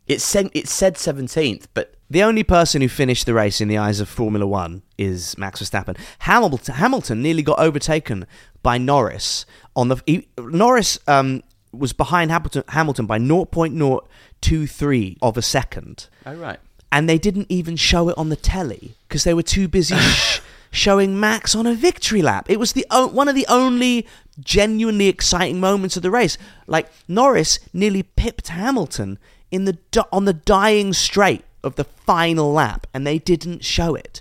[0.06, 3.78] It said it said seventeenth, but The only person who finished the race in the
[3.78, 5.96] eyes of Formula One is Max Verstappen.
[6.20, 8.26] Hamilton, Hamilton nearly got overtaken
[8.62, 9.44] by Norris
[9.74, 9.96] on the.
[10.06, 11.42] He, Norris um,
[11.72, 16.08] was behind Hamilton, Hamilton by 0.023 of a second.
[16.24, 16.58] oh right.
[16.92, 20.40] and they didn't even show it on the telly because they were too busy sh-
[20.70, 22.48] showing Max on a victory lap.
[22.48, 24.06] It was the o- one of the only
[24.40, 26.38] genuinely exciting moments of the race.
[26.66, 29.18] Like Norris nearly pipped Hamilton
[29.50, 29.78] in the
[30.12, 34.20] on the dying straight of the final lap, and they didn't show it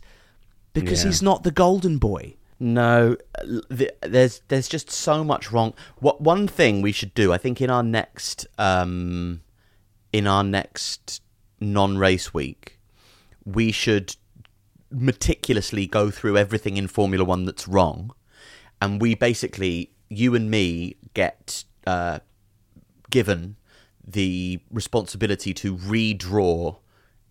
[0.73, 1.09] because Yeah.
[1.09, 2.35] he's not the golden boy.
[2.59, 3.61] No, l-
[4.01, 5.73] there's there's just so much wrong.
[5.99, 9.41] What one thing we should do, I think, in our next um,
[10.13, 11.21] in our next
[11.59, 12.79] non-race week,
[13.45, 14.15] we should
[14.91, 18.11] meticulously go through everything in Formula One that's wrong,
[18.81, 22.19] and we basically, you and me, get uh,
[23.09, 23.57] given
[24.07, 26.77] the responsibility to redraw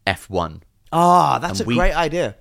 [0.07, 0.61] F1.
[0.93, 2.37] Ah, that's And a we- great idea.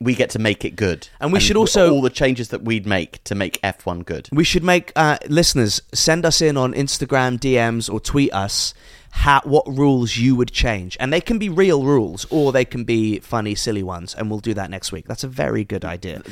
[0.00, 2.86] We get to make it good, And we should also- all the changes that we'd
[2.86, 4.28] make to make F1 good.
[4.32, 8.74] We should make uh, listeners send us in on Instagram DMs or tweet us
[9.10, 12.82] how, what rules you would change, and they can be real rules or they can
[12.82, 15.06] be funny, silly ones, and we'll do that next week.
[15.06, 16.22] That's a very good idea.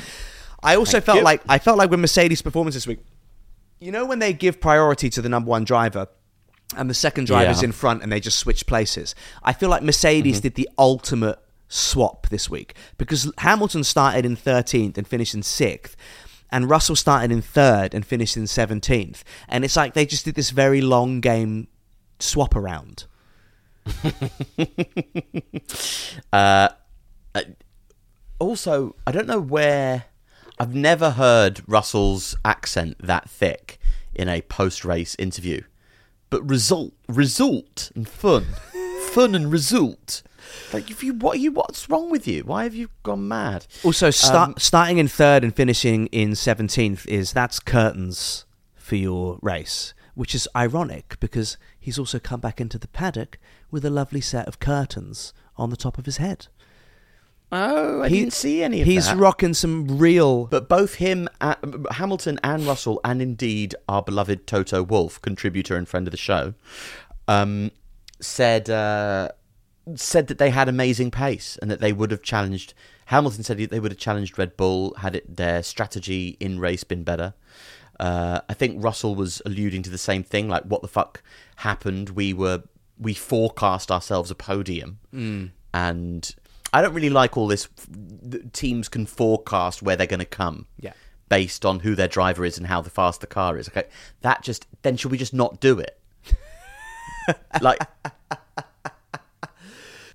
[0.65, 1.25] I also Thank felt you.
[1.25, 2.99] like I felt like with Mercedes' performance this week,
[3.79, 6.09] you know, when they give priority to the number one driver.
[6.77, 7.67] And the second driver's Yeah.
[7.67, 9.15] in front, and they just switch places.
[9.43, 10.43] I feel like Mercedes Mm-hmm.
[10.43, 15.95] did the ultimate swap this week because Hamilton started in 13th and finished in 6th,
[16.51, 19.23] and Russell started in 3rd and finished in 17th.
[19.49, 21.69] And it's like they just did this very long game
[22.19, 23.05] swap around.
[26.33, 26.69] Uh,
[27.35, 27.43] uh,
[28.39, 30.05] also, I don't know where.
[30.59, 33.79] I've never heard Russell's accent that thick
[34.15, 35.63] in a post-race interview,
[36.31, 38.47] but result, result, and fun,
[39.11, 40.23] fun and result.
[40.73, 41.53] Like, if you, what are you?
[41.53, 42.43] What's wrong with you?
[42.45, 43.67] Why have you gone mad?
[43.85, 49.39] Also, start, Um, starting in 3rd and finishing in 17th is that's curtains for your
[49.43, 53.39] race, which is ironic because he's also come back into the paddock
[53.71, 56.49] with a lovely set of curtains on the top of his head.
[57.53, 59.17] Oh, I He- didn't see any of He's that.
[59.17, 60.47] rocking some real.
[60.47, 61.57] But both him, uh,
[61.93, 66.55] Hamilton, and Russell, and indeed our beloved Toto Wolff, contributor and friend of the show,
[67.27, 67.71] um,
[68.21, 69.31] said uh,
[69.97, 72.75] said that they had amazing pace and that they would have challenged.
[73.07, 77.03] Hamilton said they would have challenged Red Bull had it their strategy in race been
[77.03, 77.35] better.
[77.99, 81.23] Uh, I think Russell was alluding to the same thing, like what the fuck
[81.57, 82.11] happened.
[82.11, 82.63] We were
[82.99, 85.51] we forecast ourselves a podium, Mm.
[85.75, 86.35] and
[86.73, 87.69] I don't really like all this.
[88.31, 90.93] th- Teams can forecast where they're going to come, Yeah.
[91.29, 93.69] based on who their driver is and how the fast the car is.
[93.69, 93.85] Okay,
[94.21, 95.99] that just then should we just not do it?
[97.61, 97.79] like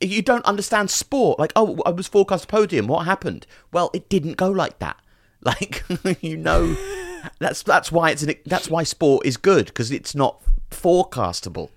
[0.02, 1.40] you don't understand sport.
[1.40, 2.88] Like, oh, I was forecast podium.
[2.88, 3.48] What happened?
[3.72, 4.98] Well, it didn't go like that.
[5.46, 5.84] Like,
[6.22, 6.76] you know,
[7.38, 10.42] that's that's why it's an, that's why sport is good because it's not
[10.72, 11.70] forecastable.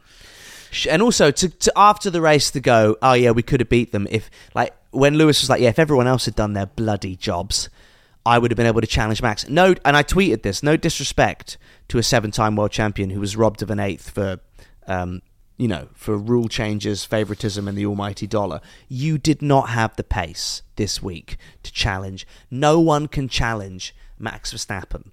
[0.89, 3.93] And also to, to after the race to go, oh yeah, we could have beat
[3.93, 7.17] them if like when Lewis was like, yeah, if everyone else had done their bloody
[7.17, 7.69] jobs,
[8.25, 9.49] I would have been able to challenge Max.
[9.49, 10.63] No, and I tweeted this.
[10.63, 11.57] No disrespect
[11.89, 14.39] to a seven-time world champion who was robbed of an eighth for,
[14.87, 15.23] um,
[15.57, 18.61] you know, for rule changes, favoritism, and the almighty dollar.
[18.89, 22.27] You did not have the pace this week to challenge.
[22.51, 25.11] No one can challenge Max Verstappen.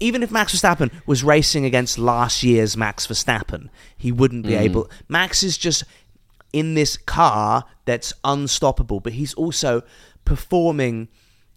[0.00, 4.60] Even if Max Verstappen was racing against last year's Max Verstappen, he wouldn't be Mm.
[4.60, 4.90] able.
[5.08, 5.82] Max is just
[6.52, 9.82] in this car that's unstoppable, but he's also
[10.24, 11.08] performing.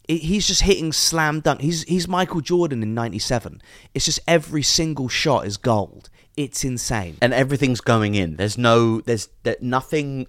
[0.07, 1.61] He's just hitting slam dunk.
[1.61, 3.61] He's he's Michael Jordan in '97.
[3.93, 6.09] It's just every single shot is gold.
[6.37, 7.17] It's insane.
[7.21, 8.35] and everything's going in.
[8.35, 10.27] There's no, there's there, nothing.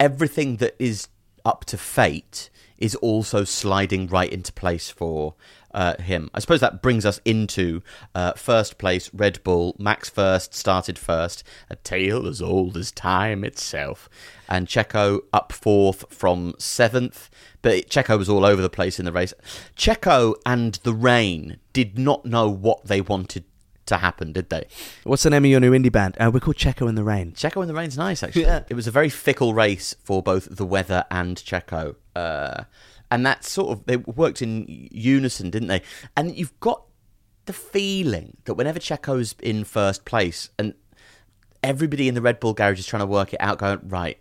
[0.00, 1.08] Everything that is
[1.44, 5.34] up to fate is also sliding right into place for
[5.72, 6.30] uh, him.
[6.34, 7.82] I suppose that brings us into
[8.14, 9.10] uh, first place.
[9.12, 11.44] Red Bull, Max first, started first.
[11.70, 14.08] A tale as old as time itself.
[14.48, 17.30] And Checo up fourth from seventh.
[17.62, 19.34] But Checo was all over the place in the race.
[19.76, 23.44] Checo and the rain did not know what they wanted
[23.88, 24.66] to happen, did they?
[25.04, 26.16] What's the name of your new indie band?
[26.18, 27.32] Uh, we're called Checo in the Rain.
[27.32, 28.42] Checo in the rain's nice, actually.
[28.42, 28.64] Yeah.
[28.68, 31.96] It was a very fickle race for both the weather and Checo.
[32.14, 32.64] Uh,
[33.10, 35.82] and that sort of, they worked in unison, didn't they?
[36.16, 36.82] And you've got
[37.46, 40.74] the feeling that whenever Checo's in first place and
[41.62, 44.18] everybody in the Red Bull garage is trying to work it out, going, right,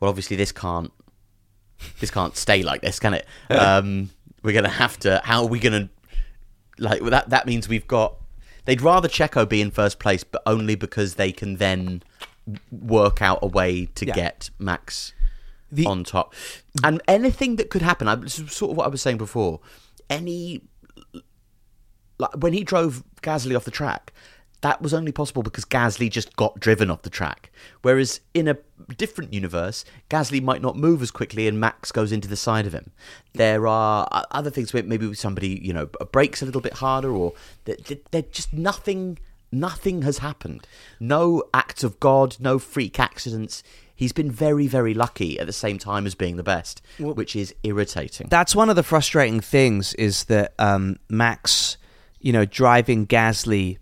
[0.00, 0.92] well, obviously this can't,
[2.00, 3.26] this can't stay like this, can it?
[3.50, 4.10] Um,
[4.42, 5.88] we're going to have to, how are we going to,
[6.78, 8.16] like, well, that, that means we've got,
[8.64, 12.02] they'd rather Checo be in first place, but only because they can then
[12.72, 14.14] work out a way to Yeah.
[14.14, 15.12] get Max
[15.72, 16.34] The- on top.
[16.82, 19.60] And anything that could happen, I, this is sort of what I was saying before.
[20.08, 20.62] Any
[22.18, 24.12] like when he drove Gasly off the track,
[24.60, 27.50] that was only possible because Gasly just got driven off the track.
[27.82, 28.58] Whereas in a
[28.96, 32.74] different universe, Gasly might not move as quickly and Max goes into the side of
[32.74, 32.90] him.
[33.32, 37.32] There are other things where maybe somebody, you know, brakes a little bit harder or
[37.64, 39.18] th- th- they're just nothing
[39.52, 40.66] nothing has happened.
[41.00, 43.62] No acts of God, no freak accidents.
[44.00, 47.54] He's been very, very lucky at the same time as being the best, which is
[47.62, 48.28] irritating.
[48.30, 51.76] That's one of the frustrating things is that um, Max,
[52.18, 53.76] you know, driving Gasly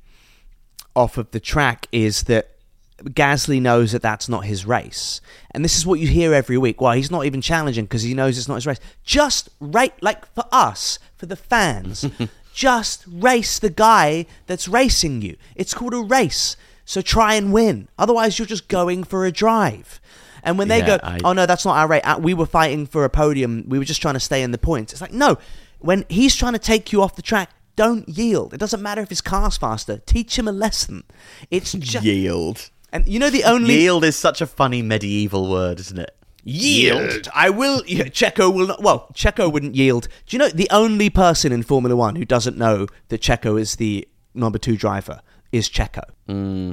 [0.97, 2.57] off of the track is that
[3.05, 5.21] Gasly knows that that's not his race.
[5.53, 6.81] And this is what you hear every week.
[6.81, 8.81] Well, he's not even challenging because he knows it's not his race.
[9.05, 12.05] Just rate, like for us, for the fans,
[12.53, 15.37] just race the guy that's racing you.
[15.55, 16.57] It's called a race.
[16.85, 17.87] So try and win.
[17.99, 20.01] Otherwise, you're just going for a drive.
[20.43, 22.03] And when they Yeah, go, I- oh no, that's not our rate.
[22.03, 23.65] Uh, We were fighting for a podium.
[23.69, 24.93] We were just trying to stay in the points.
[24.93, 25.39] It's like, no,
[25.79, 28.53] when he's trying to take you off the track, don't yield.
[28.55, 29.99] It doesn't matter if his car's faster.
[30.07, 31.05] Teach him a lesson.
[31.51, 32.71] It's just Yield.
[32.93, 36.15] And you know the only Yield is such a funny medieval word, isn't it?
[36.45, 37.29] yield.
[37.35, 37.83] I will.
[37.87, 38.83] Yeah, Checo will not.
[38.83, 40.09] Well, Checo wouldn't yield.
[40.27, 43.77] Do you know the only person in Formula One who doesn't know that Checo is
[43.77, 45.21] the number two driver
[45.53, 46.03] is Checo.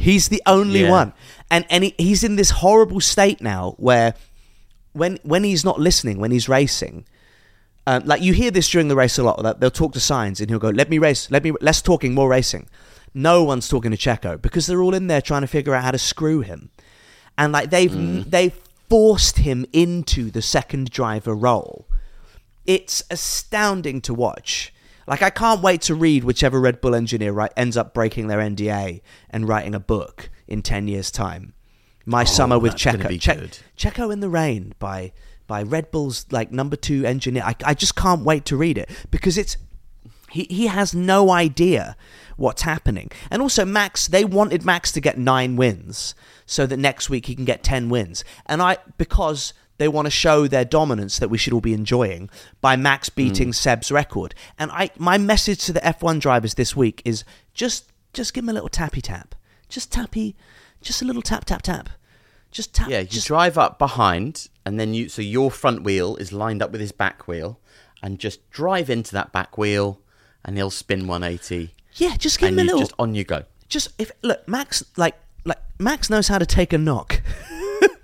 [0.02, 0.90] He's the only Yeah.
[0.90, 1.14] one,
[1.50, 4.14] and and he, he's in this horrible state now where
[4.94, 7.06] when when he's not listening, when he's racing.
[7.88, 9.42] Um, like you hear this during the race a lot.
[9.44, 11.30] That they'll talk to Sainz and he'll go, "Let me race.
[11.30, 12.68] Let me less talking, more racing."
[13.14, 15.92] No one's talking to Checo because they're all in there trying to figure out how
[15.92, 16.70] to screw him,
[17.38, 18.60] and like they've they've
[18.90, 21.88] forced him into the second driver role.
[22.66, 24.74] It's astounding to watch.
[25.08, 28.40] Like I can't wait to read whichever Red Bull engineer right, ends up breaking their
[28.40, 31.54] NDA and writing a book in ten years' time.
[32.06, 33.62] My oh, summer with Oh, that's gonna Checo.
[33.78, 35.12] Che- Checo in the Rain by
[35.48, 37.44] by Red Bull's like number two engineer.
[37.44, 39.58] I, I just can't wait to read it because it's
[40.32, 41.96] he he has no idea
[42.38, 43.12] what's happening.
[43.32, 47.36] And also Max, they wanted Max to get nine wins so that next week he
[47.36, 48.24] can get ten wins.
[48.46, 52.30] And I because they want to show their dominance that we should all be enjoying
[52.62, 53.16] by Max hmm.
[53.16, 54.34] beating Seb's record.
[54.58, 57.24] And I my message to the F1 drivers this week is
[57.54, 59.36] just just give him a little tappy tap.
[59.68, 60.36] Just tappy,
[60.82, 61.90] just a little tap tap tap.
[62.52, 62.88] Just tap.
[62.88, 66.62] Yeah, you just, drive up behind, and then you so your front wheel is lined
[66.62, 67.60] up with his back wheel,
[68.02, 70.00] and just drive into that back wheel,
[70.46, 71.74] and he'll spin 180.
[71.96, 72.80] yeah, just give him a little.
[72.80, 73.44] just on you go.
[73.68, 77.22] just if look max like like max knows how to take a knock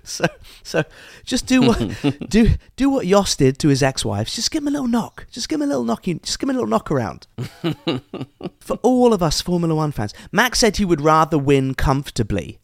[0.04, 0.24] so
[0.64, 0.82] so
[1.24, 1.78] just do what
[2.28, 5.48] do do what Jos did to his ex-wives just give him a little knock just
[5.48, 7.28] give him a little knocking just give him a little knock around
[8.58, 12.58] for all of us formula 1 fans max said he would rather win comfortably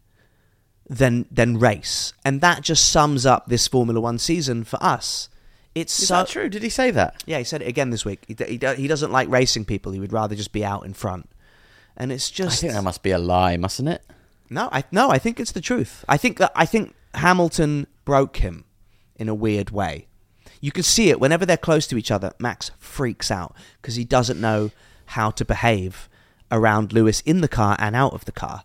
[0.89, 5.29] than than race and that just sums up this formula 1 season for us
[5.75, 6.49] it's Is so that true?
[6.49, 7.23] Did he say that?
[7.25, 8.25] yeah, he said it again this week.
[8.27, 9.93] He, he, he doesn't like racing people.
[9.93, 11.31] He would rather just be out in front.
[11.97, 12.59] And it's just.
[12.59, 14.03] I think that must be a lie, mustn't it?
[14.51, 16.05] no, I no, I think it's the truth.
[16.09, 18.65] I think that I think Hamilton broke him
[19.17, 20.07] in a weird way.
[20.61, 22.33] You can see it whenever they're close to each other.
[22.39, 24.71] Max freaks out because he doesn't know
[25.07, 26.09] how to behave
[26.51, 28.65] around Lewis in the car and out of the car.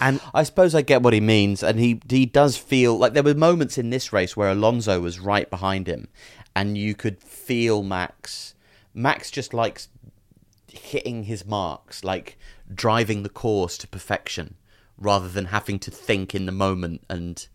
[0.00, 3.22] And I suppose I get what he means, and he he does feel like there
[3.22, 6.08] were moments in this race where Alonso was right behind him,
[6.54, 8.54] and you could feel Max.
[8.92, 9.88] Max just likes
[10.68, 12.36] hitting his marks, like
[12.72, 14.56] driving the course to perfection,
[14.98, 17.04] rather than having to think in the moment.
[17.08, 17.46] And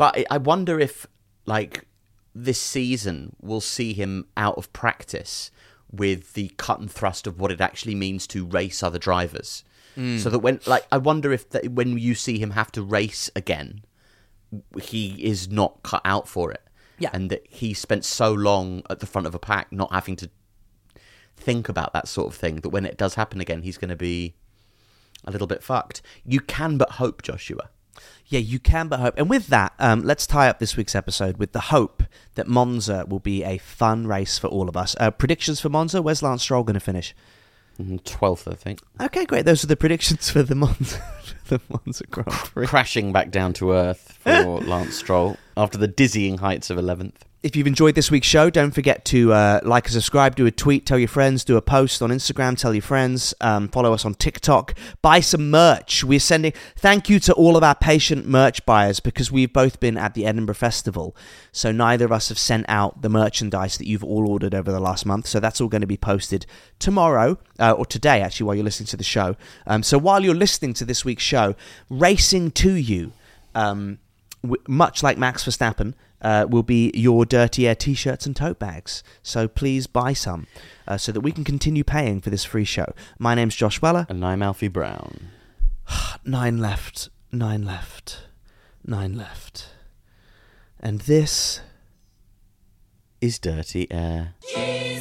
[0.00, 1.06] but I- I wonder if
[1.44, 1.86] like
[2.34, 5.50] this season we'll see him out of practice
[5.92, 9.62] with the cut and thrust of what it actually means to race other drivers.
[9.96, 10.16] Hmm.
[10.16, 13.28] So that when like I wonder if that when you see him have to race
[13.36, 13.82] again,
[14.80, 16.62] he is not cut out for it.
[16.98, 17.10] Yeah.
[17.12, 20.30] And that he spent so long at the front of a pack not having to
[21.36, 23.96] think about that sort of thing that when it does happen again he's going to
[23.96, 24.34] be
[25.24, 26.00] a little bit fucked.
[26.24, 27.68] You can but hope, Joshua.
[28.26, 29.14] Yeah, you can but hope.
[29.16, 32.02] And with that, um, let's tie up this week's episode with the hope
[32.36, 34.94] that Monza will be a fun race for all of us.
[35.00, 36.00] Uh, predictions for Monza?
[36.00, 37.14] Where's Lance Stroll going to finish?
[37.80, 38.80] Mhm, Twelfth, I think.
[39.00, 39.46] Okay, great.
[39.46, 41.02] Those are the predictions for the Monza,
[41.50, 42.66] the Monza Grand Prix.
[42.66, 44.30] Crashing back down to earth for
[44.60, 47.26] Lance Stroll after the dizzying heights of eleventh.
[47.42, 50.50] If you've enjoyed this week's show, don't forget to uh, like and subscribe, do a
[50.50, 54.04] tweet, tell your friends, do a post on Instagram, tell your friends, um, follow us
[54.04, 56.04] on TikTok, buy some merch.
[56.04, 59.96] We're sending thank you to all of our patient merch buyers because we've both been
[59.96, 61.16] at the Edinburgh Festival.
[61.50, 64.78] So neither of us have sent out the merchandise that you've all ordered over the
[64.78, 65.26] last month.
[65.26, 66.44] So that's all going to be posted
[66.78, 69.34] tomorrow uh, or today, actually, while you're listening to the show.
[69.66, 71.39] Um, so while you're listening to this week's show,
[71.88, 73.12] racing to you.
[73.54, 73.98] Um,
[74.42, 78.58] w- much like Max Verstappen, uh, will be your Dirty Air t shirts and tote
[78.58, 79.02] bags.
[79.22, 80.46] So please buy some
[80.86, 82.92] uh, so that we can continue paying for this free show.
[83.18, 84.06] My name's Josh Weller.
[84.08, 85.30] And I'm Alfie Brown.
[86.24, 88.26] Nine left, nine left,
[88.84, 89.68] nine left.
[90.78, 91.60] And this
[93.20, 94.34] Is dirty air.
[94.54, 95.00] G